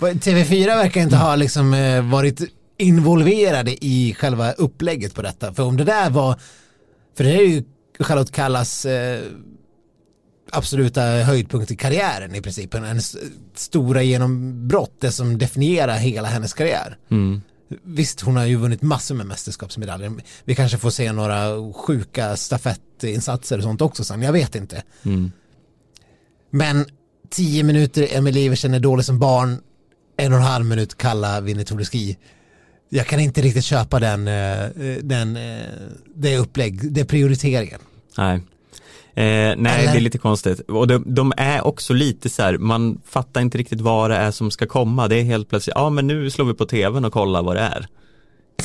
[0.00, 2.40] TV4 verkar inte ha liksom eh, varit
[2.76, 5.54] involverade i själva upplägget på detta.
[5.54, 6.40] För om det där var,
[7.16, 7.64] för det är ju
[8.00, 9.22] Charlotte Kallas eh,
[10.50, 12.74] absoluta höjdpunkt i karriären i princip.
[12.74, 13.16] Hennes
[13.54, 16.98] stora genombrott, det som definierar hela hennes karriär.
[17.10, 17.42] Mm.
[17.82, 20.12] Visst, hon har ju vunnit massor med mästerskapsmedaljer.
[20.44, 24.82] Vi kanske får se några sjuka stafettinsatser och sånt också sen, jag vet inte.
[25.02, 25.32] Mm.
[26.50, 26.86] Men
[27.30, 29.60] tio minuter Emil Iversen är dålig som barn,
[30.16, 32.16] en och en halv minut kalla vinner Tour de Ski.
[32.88, 34.68] Jag kan inte riktigt köpa den, eh,
[35.02, 35.66] den, eh,
[36.14, 37.80] det upplägg, det prioriteringen.
[38.18, 38.34] Nej.
[38.34, 38.42] Eh,
[39.14, 39.92] nej, Eller?
[39.92, 40.60] det är lite konstigt.
[40.60, 44.30] Och de, de är också lite så här, man fattar inte riktigt vad det är
[44.30, 45.08] som ska komma.
[45.08, 47.60] Det är helt plötsligt, ja men nu slår vi på tvn och kollar vad det
[47.62, 47.86] är.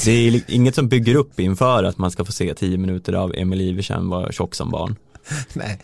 [0.05, 3.35] Det är inget som bygger upp inför att man ska få se tio minuter av
[3.35, 4.95] Emil Iversen vara tjock som barn.
[5.53, 5.79] Nej,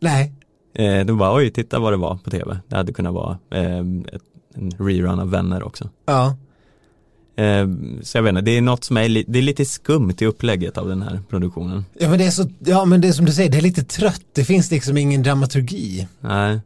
[0.00, 0.32] nej,
[0.74, 2.58] Eh, då bara, oj, titta vad det var på tv.
[2.68, 3.76] Det hade kunnat vara eh,
[4.54, 5.88] en rerun av vänner också.
[6.06, 6.36] ja.
[7.36, 7.68] Eh,
[8.02, 10.78] så jag vet inte, det är något som är, det är lite skumt i upplägget
[10.78, 11.84] av den här produktionen.
[11.98, 13.84] Ja men det är så, ja men det är som du säger, det är lite
[13.84, 16.08] trött, det finns liksom ingen dramaturgi.
[16.20, 16.60] Nej,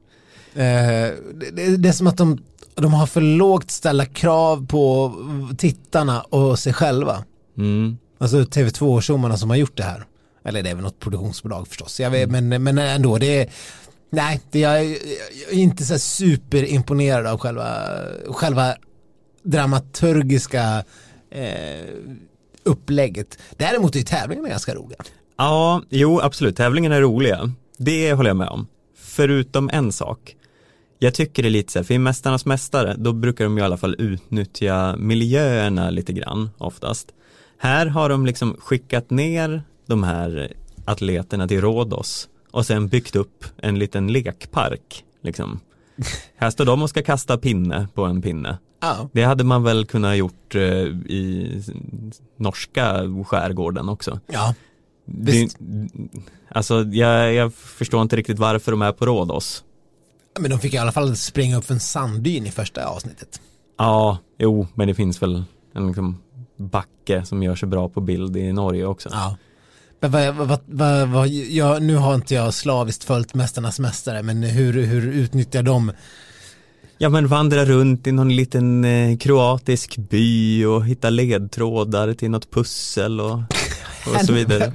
[0.57, 1.13] Eh,
[1.53, 2.39] det, det, är som att de,
[2.75, 5.15] de har för lågt ställa krav på
[5.59, 7.25] tittarna och sig själva.
[7.59, 7.99] mm.
[8.19, 10.05] Alltså TV2-tjommarna som har gjort det här.
[10.45, 12.01] Eller det är väl något produktionsbolag förstås.
[12.01, 13.51] Jag vet, men, men ändå, det är,
[14.11, 17.77] nej, det är, jag är inte så superimponerad av själva,
[18.27, 18.75] själva
[19.47, 20.85] dramaturgiska
[21.31, 21.87] eh,
[22.63, 23.39] upplägget.
[23.57, 24.99] Däremot är ju tävlingarna ganska roliga.
[25.37, 27.53] Ja, jo absolut, tävlingarna är roliga.
[27.79, 28.67] Det håller jag med om.
[28.97, 30.37] Förutom en sak.
[30.99, 33.63] Jag tycker det är lite så här, för i Mästarnas Mästare, då brukar de i
[33.63, 37.09] alla fall utnyttja miljöerna lite grann oftast.
[37.59, 40.53] Här har de liksom skickat ner de här
[40.85, 45.05] atleterna till Rhodos och sen byggt upp en liten lekpark.
[45.23, 45.61] Liksom.
[46.37, 48.59] Här står de och ska kasta pinne på en pinne.
[48.81, 49.09] Ja.
[49.13, 51.63] Det hade man väl kunnat gjort eh, i
[52.37, 52.95] norska
[53.27, 54.21] skärgården också.
[54.27, 54.55] Ja,
[55.05, 55.59] Det, Visst.
[56.49, 59.65] alltså jag, jag förstår inte riktigt varför de är på Rhodos.
[60.41, 63.41] men de fick i alla fall springa upp för en sanddyn i första avsnittet.
[63.79, 65.45] Ja, jo, men det finns väl
[65.75, 66.19] en liksom
[66.57, 69.09] backe som gör sig bra på bild i Norge också.
[69.13, 69.37] Ja.
[70.01, 74.43] Men vad, vad, vad, vad, jag, nu har inte jag slaviskt följt Mästarnas Mästare, men
[74.43, 75.93] hur, hur utnyttjar de
[76.99, 82.51] Ja men vandra runt i någon liten eh, kroatisk by och hitta ledtrådar till något
[82.51, 83.41] pussel och,
[84.07, 84.73] och så vidare.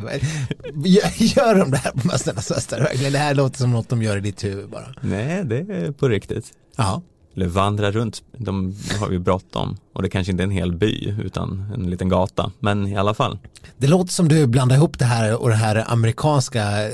[0.86, 3.14] Gör, gör de det här på Mästarnas Mästare verkligen?
[3.14, 4.94] Det här låter som något de gör i ditt huvud bara.
[5.02, 6.46] Nej, det är på riktigt.
[6.76, 7.02] Ja.
[7.36, 11.16] Eller vandra runt, de har ju bråttom och det kanske inte är en hel by
[11.24, 13.40] utan en liten gata, men i alla fall.
[13.78, 16.90] Det låter som du blandar ihop det här och det här amerikanska,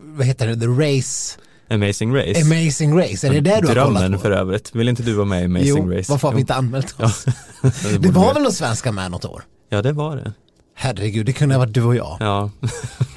[0.00, 1.38] vad heter det, The Race,
[1.70, 2.40] Amazing Race.
[2.42, 4.18] Amazing Race, är det det du har kollat Drömmen på?
[4.18, 4.74] för övrigt.
[4.74, 6.12] Vill inte du vara med i Amazing jo, Race?
[6.12, 7.24] varför har vi inte anmält oss?
[7.62, 7.70] Ja,
[8.00, 9.42] det var väl någon svenska med något år?
[9.68, 10.32] Ja, det var det.
[10.74, 12.16] Herregud, det kunde ha varit du och jag.
[12.20, 12.50] Ja.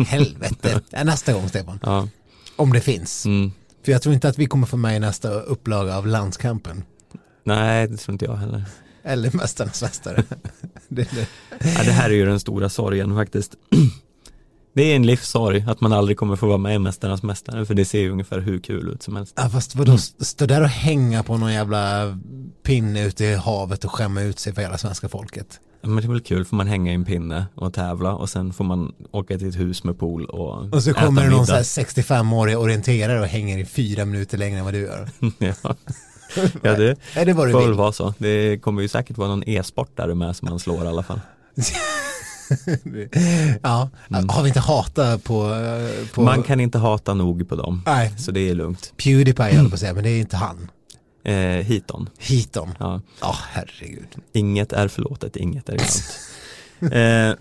[0.08, 0.82] Helvete.
[1.04, 1.80] Nästa gång Stefan.
[1.84, 2.08] ja.
[2.56, 3.26] Om det finns.
[3.26, 3.52] Mm.
[3.86, 6.84] För jag tror inte att vi kommer få med i nästa upplaga av Landskampen.
[7.44, 8.64] Nej, det tror inte jag heller.
[9.04, 10.24] Eller Mästarnas Mästare.
[10.88, 11.28] det, det.
[11.50, 13.56] Ja, det här är ju den stora sorgen faktiskt.
[14.74, 17.74] Det är en livssorg att man aldrig kommer få vara med i Mästarnas Mästare för
[17.74, 19.34] det ser ju ungefär hur kul ut som helst.
[19.38, 22.18] Ja, fast vadå, stå där och hänga på någon jävla
[22.64, 25.60] pinne ute i havet och skämma ut sig för hela svenska folket.
[25.86, 28.30] Ja, Men det är väl kul får man hänga i en pinne och tävla och
[28.30, 31.30] sen får man åka till ett hus med pool och Och så äta kommer det
[31.30, 31.64] någon middag.
[31.64, 35.10] så här 65-årig orienterare och hänger i fyra minuter längre än vad du gör.
[35.38, 35.76] ja.
[36.62, 38.14] ja, det Är det du får väl vara så.
[38.18, 41.20] Det kommer ju säkert vara någon e-sportare med som man slår i alla fall.
[43.62, 43.90] ja,
[44.30, 47.84] har vi inte hatat på, eh, på Man kan inte hata nog på dem.
[47.86, 48.14] Nej.
[48.18, 48.94] Så det är lugnt.
[49.04, 50.72] Pewdiepie höll på att säga, men det är inte han.
[51.26, 52.10] Eh, hiton.
[52.18, 52.70] Hiton.
[52.80, 53.02] Ja.
[53.22, 54.08] Ja, herregud.
[54.34, 56.14] Inget är förlåtet, inget är glömt.
[56.94, 57.36] eh,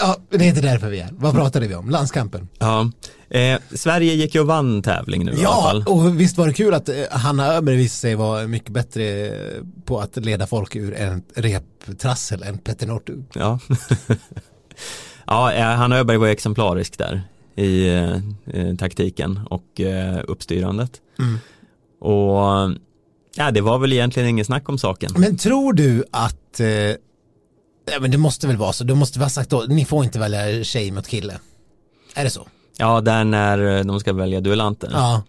[0.00, 1.08] Ja, det är inte därför vi är.
[1.12, 1.90] Vad pratade vi om?
[1.90, 2.48] Landskampen.
[2.58, 2.90] ja.
[3.30, 5.84] eh, Sverige gick ju och vann tävling nu i alla Ja, fall.
[5.86, 9.62] och visst var det kul att eh, Hanna Öberg visade sig vara mycket bättre eh,
[9.84, 13.24] på att leda folk ur en reptrassel än Petter Northug.
[13.34, 13.58] Ja.
[15.26, 17.22] ja, eh, Hanna Öberg var exemplarisk där
[17.56, 20.90] i eh, taktiken och eh, uppstyrandet.
[21.18, 21.38] Mm.
[22.00, 22.76] Och
[23.34, 25.10] ja, det var väl egentligen ingen snack om saken.
[25.16, 29.28] Men tror du att, eh, ja men det måste väl vara så, du måste ha
[29.28, 31.38] sagt då, ni får inte välja tjej mot kille.
[32.14, 32.48] Är det så?
[32.76, 34.90] Ja, där när eh, de ska välja duellanter.
[34.92, 35.22] Ja.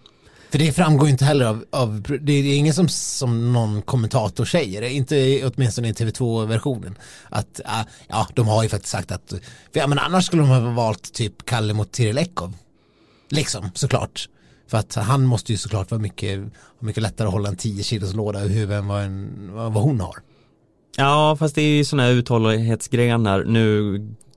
[0.52, 4.46] För det framgår ju inte heller av, av det är ingen som, som någon kommentator
[4.46, 6.96] säger, inte åtminstone i TV2-versionen.
[7.30, 9.34] Att, ja, ja, de har ju faktiskt sagt att,
[9.74, 12.54] för ja men annars skulle de ha valt typ Kalle mot Tiril Ekov.
[13.30, 14.30] Liksom, såklart.
[14.70, 16.40] För att han måste ju såklart vara mycket,
[16.80, 20.00] mycket lättare att hålla en 10 kilos låda i huvudet än vad, en, vad hon
[20.02, 20.16] har.
[20.98, 23.44] Ja, fast det är ju sådana här uthållighetsgrenar.
[23.44, 23.94] Nu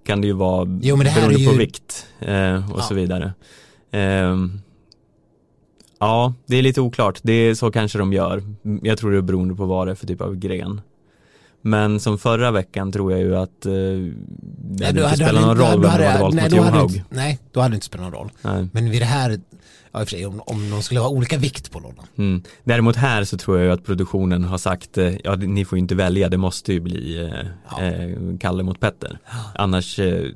[0.06, 2.82] kan det ju vara Jo, men det här beroende ju- på vikt eh, och Ja.
[2.88, 3.32] så vidare.
[3.90, 4.60] Ehm,
[5.98, 7.18] ja, det är lite oklart.
[7.22, 8.42] Det är så kanske de gör.
[8.82, 10.80] Jag tror det är beroende på vad det är för typ av gren.
[11.64, 15.70] Men som förra veckan tror jag ju att eh, det hade inte spelat någon roll
[15.70, 18.04] vem då de hade- valt nej, mot då inte- Nej, då hade det inte spelat
[18.04, 18.30] någon roll.
[18.42, 18.68] Nej.
[18.72, 19.40] Men vid det här,
[19.92, 22.06] ja i och för sig, om, om de skulle ha olika vikt på lådan.
[22.18, 22.42] Mm.
[22.64, 25.80] Däremot här så tror jag ju att produktionen har sagt, eh, ja ni får ju
[25.80, 27.30] inte välja, det måste ju bli
[27.78, 29.18] eh, eh, Kalle mot Petter.
[29.54, 30.30] Annars eh,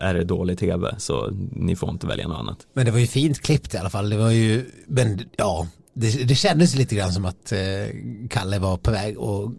[0.00, 2.58] är det dålig tv så ni får inte välja något annat.
[2.72, 4.10] Men det var ju fint klippt i alla fall.
[4.10, 5.66] Det var ju, men ja,
[5.98, 7.58] det, det kändes lite grann som att eh,
[8.30, 9.50] Kalle var på väg att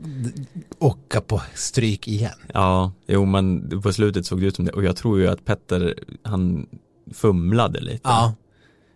[0.80, 2.40] åka på stryk igen.
[2.54, 5.46] Ja, jo men på slutet såg det ut som det och jag tror ju att
[5.46, 6.68] Petter, han
[7.14, 8.02] fumlade lite.
[8.04, 8.34] Ja,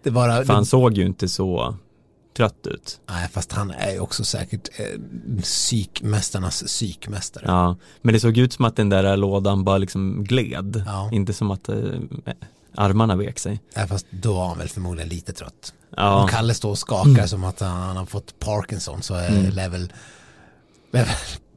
[0.03, 0.43] det var...
[0.43, 1.75] För han såg ju inte så
[2.37, 2.99] trött ut.
[3.09, 4.85] Nej, fast han är ju också säkert eh,
[5.41, 7.43] psykmästarnas psykmästare.
[7.47, 10.83] Ja, men det såg ut som att den där lådan bara liksom gled.
[10.85, 11.09] Ja.
[11.11, 11.75] Inte som att eh,
[12.75, 13.61] armarna vek sig.
[13.75, 15.73] Nej, fast då var han väl förmodligen lite trött.
[15.97, 16.21] Ja.
[16.21, 19.51] Om Kalle står och skakar som att han, han har fått Parkinson så är Mm.
[19.51, 19.91] lär väl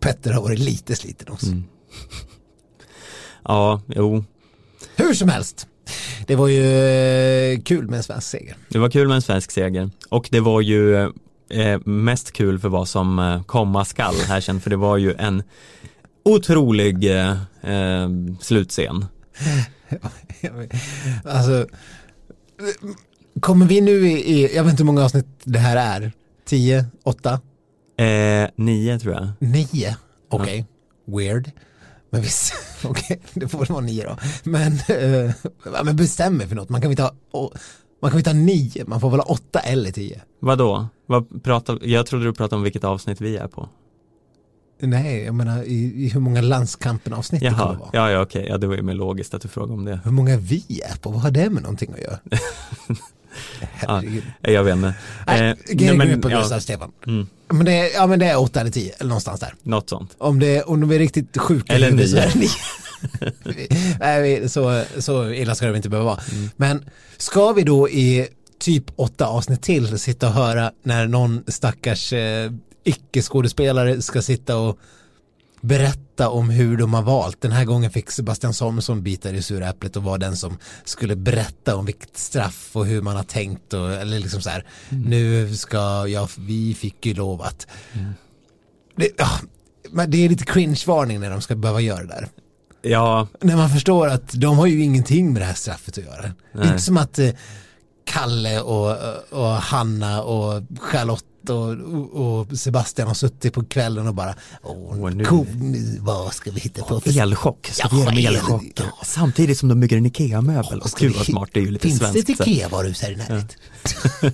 [0.01, 1.47] Petter har varit lite sliten också.
[1.47, 1.65] Mm.
[3.45, 4.25] Ja, jo.
[4.97, 5.67] Hur som helst,
[6.27, 6.63] det var ju
[7.53, 8.57] eh, kul med en svensk seger.
[8.69, 10.97] Det var kul med en svensk seger och det var ju
[11.51, 15.15] eh, mest kul för vad som eh, komma skall här sen för det var ju
[15.19, 15.43] en
[16.25, 17.11] otrolig
[17.63, 18.09] eh,
[18.41, 19.05] slutscen.
[21.25, 21.67] Alltså,
[23.41, 26.13] kommer vi nu i, jag vet inte hur många avsnitt det här är,
[26.45, 27.41] 10, 8,
[27.97, 29.29] Eh, nio tror jag.
[29.39, 29.97] 9,
[30.29, 30.67] okej,
[31.05, 31.51] weird.
[32.15, 32.55] Men visst,
[32.85, 34.17] okej, det får väl vara 9 då.
[34.51, 35.35] Men, eh,
[35.85, 37.53] men bestäm mig för något, man kan väl inte ha, å-
[38.03, 40.21] man kan väl inte ha 9, man får väl ha 8 eller 10.
[40.41, 40.89] Vadå?
[41.07, 43.69] Vad pratar, jag trodde du pratade om vilket avsnitt vi är på.
[44.81, 47.91] Nej, jag menar i, i hur många landskampen avsnitt det kommer vara.
[47.93, 50.01] ja ja okej, ja det var ju mer logiskt att du frågade om det.
[50.05, 52.19] Hur många vi är på, vad har det med någonting att göra?
[53.87, 54.03] Ja,
[54.43, 54.95] jag vet inte.
[55.27, 56.93] Nej, Eh, grejen ut på ja, Stefan.
[57.07, 59.55] Mm, Men det, är, ja, men det är 8 eller 10, eller någonstans där.
[59.63, 60.15] något sånt.
[60.19, 62.25] Om, det, om de är riktigt sjuka Eller huvudet så nio.
[62.25, 62.51] är det nio.
[64.01, 66.21] Nej, vi- så, så illa ska det inte behöva vara.
[66.33, 66.51] Mm.
[66.57, 66.85] Men
[67.17, 68.29] ska vi då i
[68.59, 72.51] typ åtta avsnitt till sitta och höra när någon stackars eh,
[72.85, 74.79] icke-skådespelare ska sitta och
[75.65, 77.41] berätta om hur de har valt.
[77.41, 81.17] Den här gången fick Sebastian Samuelsson bita i sura äpplet och var den som skulle
[81.17, 84.65] berätta om vilket straff och hur man har tänkt och eller liksom så här.
[84.89, 87.67] Nu ska jag, vi fick ju lov att
[88.97, 89.31] det, ja,
[89.91, 92.29] men det är lite cringe-varning när de ska behöva göra det där.
[92.83, 96.23] Ja, När man förstår att de har ju ingenting med det här straffet att göra.
[96.23, 96.69] Det är Nej.
[96.69, 97.31] inte som att eh,
[98.07, 98.97] Kalle och,
[99.31, 101.71] och Hanna och Charlotte och,
[102.15, 106.61] och Sebastian har suttit på kvällen och bara Åh, nu- cool, nu, vad ska vi
[106.61, 107.01] hitta på?
[107.01, 108.63] för- elchock, Ja, servera med el- elchock.
[108.77, 108.85] ja.
[109.05, 110.83] Samtidigt som de bygger en IKEA-möbel.
[110.85, 112.29] Ska gud vi vad smart, det är ju lite Finns det svenskt.
[112.31, 112.51] ett så här.
[112.53, 113.49] IKEA-varuhus här i närheten?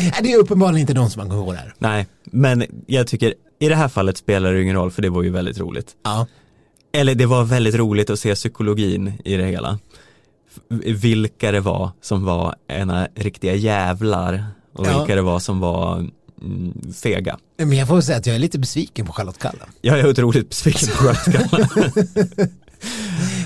[0.00, 1.74] Nej, det är uppenbarligen inte de som man ihåg där.
[1.78, 5.22] Nej, men jag tycker i det här fallet spelar det ingen roll för det var
[5.22, 5.96] ju väldigt roligt.
[6.04, 6.26] Ja.
[6.92, 9.78] Eller det var väldigt roligt att se psykologin i det hela.
[10.84, 14.44] Vilka det var som var ena riktiga jävlar
[14.78, 14.98] och Ja.
[14.98, 15.96] vilka det var som var
[16.42, 17.38] mm, fega.
[17.58, 19.66] Men jag får säga att jag är lite besviken på Charlotte Kalla.
[19.80, 22.50] Jag är otroligt besviken på Charlotte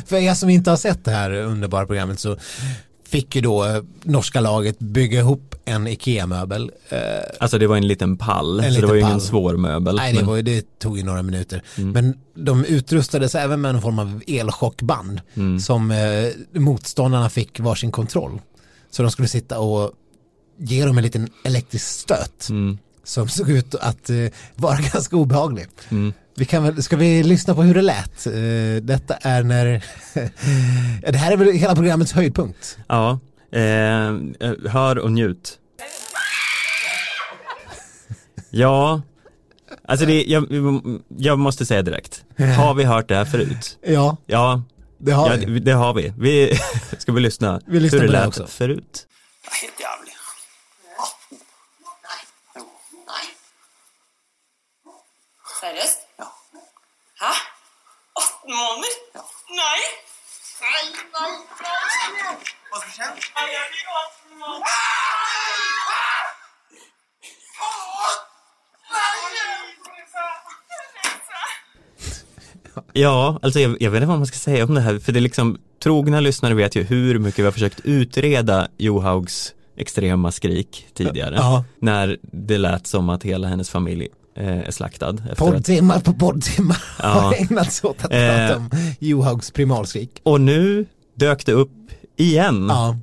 [0.07, 2.37] För er som inte har sett det här underbara programmet så
[3.09, 6.71] fick ju då eh, norska laget bygga ihop en IKEA-möbel.
[6.89, 6.99] Eh,
[7.41, 9.11] Alltså det var en liten pall, En så det liten var ju pall.
[9.11, 9.97] ingen svår möbel.
[9.97, 11.63] nej, det, var, ju- det tog ju några minuter.
[11.79, 11.91] Mm.
[11.91, 15.61] Men de utrustades även med en form av elchockband Mm.
[15.61, 18.41] som eh, motståndarna fick varsin kontroll.
[18.91, 19.93] Så de skulle sitta och
[20.59, 22.79] ge dem en liten elektrisk stöt Mm.
[23.05, 24.17] som såg ut att eh,
[24.55, 25.67] vara ganska obehaglig.
[25.91, 26.13] Mm.
[26.37, 28.27] Vi kan väl, ska vi lyssna på hur det lät?
[28.27, 29.85] Eh, detta är när,
[31.13, 32.79] det här är väl hela programmets höjdpunkt.
[32.89, 33.19] Ja,
[33.53, 34.13] eh,
[34.71, 35.59] hör och njut.
[38.51, 39.03] Ja,
[39.89, 40.47] alltså det, jag,
[41.09, 42.25] jag måste säga direkt.
[42.39, 43.79] Har vi hört det här förut?
[43.83, 44.63] Ja, Ja,
[44.99, 45.45] det har ja, vi.
[45.47, 46.13] det, det har vi.
[46.19, 46.59] vi
[46.99, 48.47] ska vi lyssna Vi lyssnar hur det på det lät också.
[48.47, 49.07] förut?
[49.63, 50.13] Helt jävlig.
[52.03, 52.21] Nej.
[53.07, 53.27] Nej.
[55.63, 56.01] Seriøst?
[56.21, 56.27] Ja.
[57.23, 57.33] Hæ?
[58.21, 58.95] 18 måneder?
[59.17, 59.23] Ja.
[59.61, 59.81] Nei!
[60.63, 60.83] Nej,
[61.15, 61.33] nej,
[62.17, 62.37] nej.
[62.71, 63.21] Vad ska hända?
[63.37, 64.73] Nei, jeg blir 18 måneder.
[72.93, 75.19] Ja, alltså jag, jag vet inte vad man ska säga om det här, för det
[75.19, 80.87] är liksom, trogna lyssnare vet ju hur mycket vi har försökt utreda Johaugs extrema skrik
[80.95, 81.35] tidigare.
[81.35, 81.65] Ja.
[81.79, 85.17] När det lät som att hela hennes familj är slaktad.
[85.37, 87.07] Poddtimmar på poddtimmar Ja.
[87.09, 88.19] har ägnats åt att Eh.
[88.19, 90.21] prata om Johaugs primalskrik.
[90.23, 91.71] och nu dök det upp
[92.17, 92.67] igen.
[92.69, 92.97] Ja.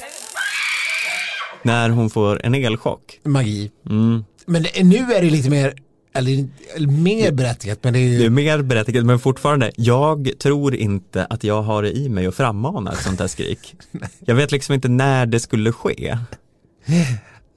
[1.63, 3.19] när hon får en elchock.
[3.23, 3.71] Magi.
[3.89, 4.25] Mm.
[4.45, 5.73] Men nu är det lite mer,
[6.13, 8.17] eller, eller mer berättigat, men det är ju...
[8.19, 12.27] Det är mer berättigat, men fortfarande, jag tror inte att jag har det i mig
[12.27, 13.75] att frammana ett sånt här skrik.
[14.25, 16.17] Jag vet liksom inte när det skulle ske.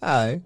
[0.02, 0.42] Nej.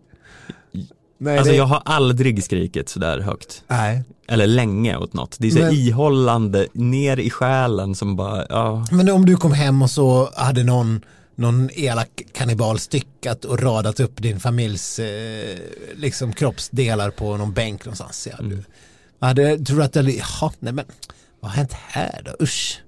[1.19, 3.63] Nej, alltså det- jag har aldrig skrikit sådär högt.
[3.69, 4.03] Nej.
[4.29, 5.37] Eller länge åt något.
[5.39, 8.87] Det är så Men- ihållande, ner i själen som bara, ja.
[8.91, 11.01] Men om du kom hem och så hade någon,
[11.35, 15.57] någon elak kannibal styckat och radat upp din familjs eh,
[15.95, 18.29] liksom kroppsdelar på någon bänk någonstans.
[18.31, 18.63] Ja, du,
[19.21, 20.85] hade, tror du att det, hade- jaha, nej men
[21.41, 22.81] vad har hänt här då, usch.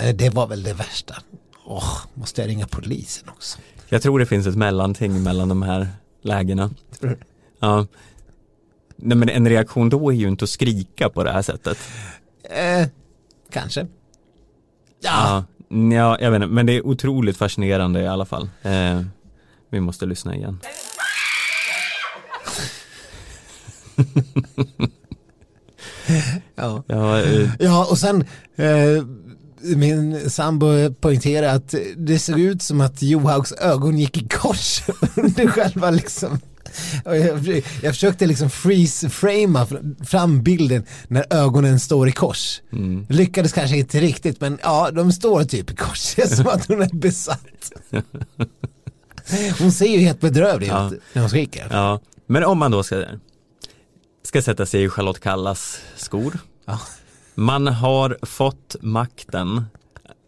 [0.00, 1.14] Eh, Det var väl det värsta.
[1.66, 3.58] Åh, måste jag ringa polisen också?
[3.88, 5.88] Jag tror det finns ett mellanting mellan de här
[6.22, 6.70] lägena.
[7.58, 7.86] Ja.
[8.96, 11.78] Nej men en reaktion då är ju inte att skrika på det här sättet.
[12.42, 12.86] Eh,
[13.50, 13.86] kanske.
[15.00, 15.44] Ja.
[15.92, 18.48] ja, jag vet inte, men det är otroligt fascinerande i alla fall.
[18.62, 19.02] Eh,
[19.70, 20.60] vi måste lyssna igen.
[26.54, 26.82] Ja.
[26.86, 28.24] Ja, eh, Ja, och sen
[28.56, 29.04] eh,
[29.76, 34.82] min sambo poängterade att det såg ut som att Johaugs ögon gick i kors
[35.16, 36.40] under själva liksom
[37.04, 39.66] jag, jag försökte liksom freeze-framea
[40.04, 42.60] fram bilden när ögonen står i kors.
[42.72, 43.06] mm.
[43.08, 46.14] Lyckades kanske inte riktigt men ja, de står typ i kors.
[46.16, 47.72] Det är som att hon är besatt.
[49.58, 50.86] Hon ser ju helt bedrövlig Ja.
[50.92, 51.66] ut när hon skriker.
[51.70, 53.04] Ja, men om man då ska,
[54.22, 56.38] ska sätta sig i Charlotte Kallas skor.
[56.64, 56.80] Ja.
[57.34, 59.64] Man har fått makten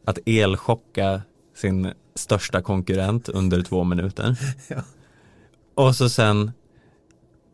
[0.06, 1.22] att elchocka
[1.56, 4.36] sin största konkurrent under två minuter.
[4.68, 4.76] Ja.
[5.78, 6.52] Och så sen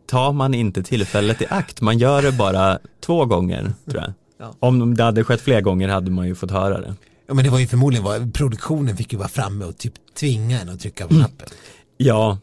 [0.07, 1.81] tar man inte tillfället i akt.
[1.81, 4.13] Man gör det bara två gånger tror jag.
[4.39, 4.55] Ja.
[4.59, 6.95] Om det hade skett fler gånger hade man ju fått höra det.
[7.27, 10.59] Ja men det var ju förmodligen vad produktionen fick ju vara framme och typ tvinga
[10.59, 11.49] henne att trycka på knappen.
[11.97, 12.39] Ja,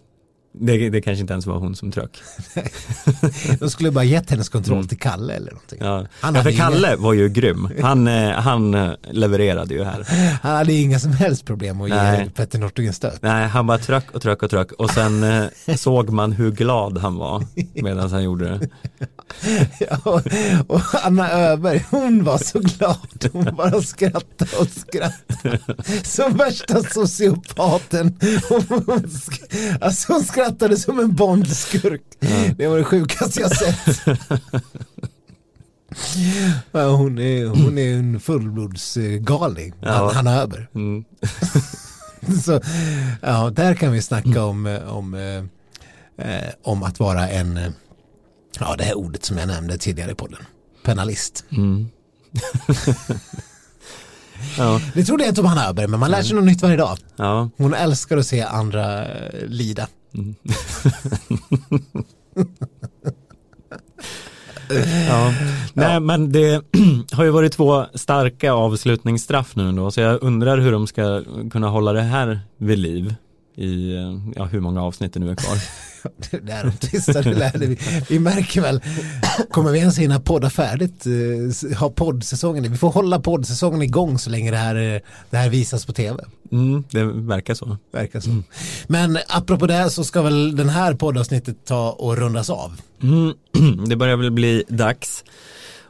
[0.54, 2.22] det, det kanske inte ens var hon som tryck.
[3.60, 5.80] De skulle bara gett hennes kontroll till Kalle eller någonting.
[5.82, 7.70] Ja, Han ja för Kalle var ju grym.
[7.82, 10.08] Han, eh, han eh, levererade ju här.
[10.42, 12.24] Han hade inga som helst problem att Nej.
[12.24, 13.18] ge Petter Northug stöd.
[13.22, 15.46] Nej, han bara tröck och tröck och tröck och sen eh,
[15.76, 18.70] såg man hur glad han var medan han gjorde det.
[19.80, 20.22] Ja, och,
[20.68, 23.30] och Anna Öberg, hon var så glad.
[23.34, 25.60] Hon bara skrattade och skrattade.
[26.04, 28.20] Som värsta sociopaten.
[28.50, 29.10] Hon,
[29.82, 32.02] alltså hon skrattade som en Bondskurk.
[32.58, 34.00] Det var det sjukaste jag sett.
[36.72, 40.12] Ja, hon, är, hon är en fullblodsgalning, Ja.
[40.14, 40.68] Hanna Öberg.
[40.76, 41.04] Mm.
[42.44, 42.62] Så,
[43.22, 45.44] ja, där kan vi snacka om, om, eh,
[46.28, 47.72] eh, om att vara en, eh,
[48.60, 50.40] ja det här ordet som jag nämnde tidigare i podden,
[50.84, 51.46] penalist.
[51.52, 51.90] Mm.
[54.58, 56.78] ja, Det trodde jag inte om Hanna Öberg, men man lär sig något nytt varje
[56.78, 56.98] dag.
[57.16, 57.50] ja.
[57.58, 59.88] Hon älskar att se andra eh, lida.
[65.08, 65.34] ja.
[65.74, 66.62] Nej, men det
[67.12, 71.70] har ju varit två starka avslutningsstraff nu då, så jag undrar hur de ska kunna
[71.70, 73.16] hålla det här vid liv
[73.56, 73.94] i,
[74.36, 75.58] ja, hur många avsnitt det nu är kvar.
[76.30, 77.78] Det är de tysta, det lärde vi.
[78.10, 78.82] Vi märker väl,
[79.50, 84.30] kommer vi ens hinna podda färdigt, eh, ha poddsäsongen, vi får hålla poddsäsongen igång så
[84.30, 86.24] länge det här, eh, det här visas på tv.
[86.52, 87.78] Mm, det verkar så.
[87.92, 88.30] Verkar så.
[88.88, 92.82] Men apropå det så ska väl den här poddavsnittet ta och rundas av.
[93.04, 93.34] Mm,
[93.90, 95.24] det börjar väl bli dags.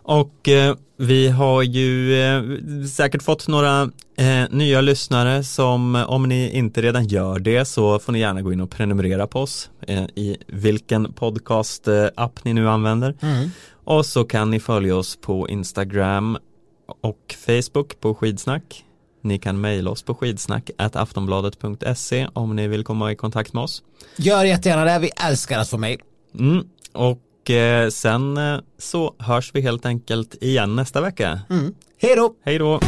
[0.03, 2.43] Och eh, vi har ju eh,
[2.85, 3.81] säkert fått några
[4.17, 8.41] eh, nya lyssnare som eh, om ni inte redan gör det så får ni gärna
[8.41, 13.15] gå in och prenumerera på oss eh, i vilken podcast-app ni nu använder.
[13.83, 16.37] Och så kan ni följa oss på Instagram
[17.01, 18.85] och Facebook på skidsnack.
[19.23, 23.83] Ni kan mejla oss på skidsnack aftonbladet.se om ni vill komma i kontakt med oss.
[24.17, 26.01] Gör jättegärna det, vi älskar att få mejl.
[26.39, 26.67] Mm.
[26.93, 27.17] Och
[27.49, 31.39] eh, sen eh, så hörs vi helt enkelt igen nästa vecka.
[31.49, 31.73] Mm.
[32.01, 32.33] Hej då!
[32.43, 32.79] Hej då!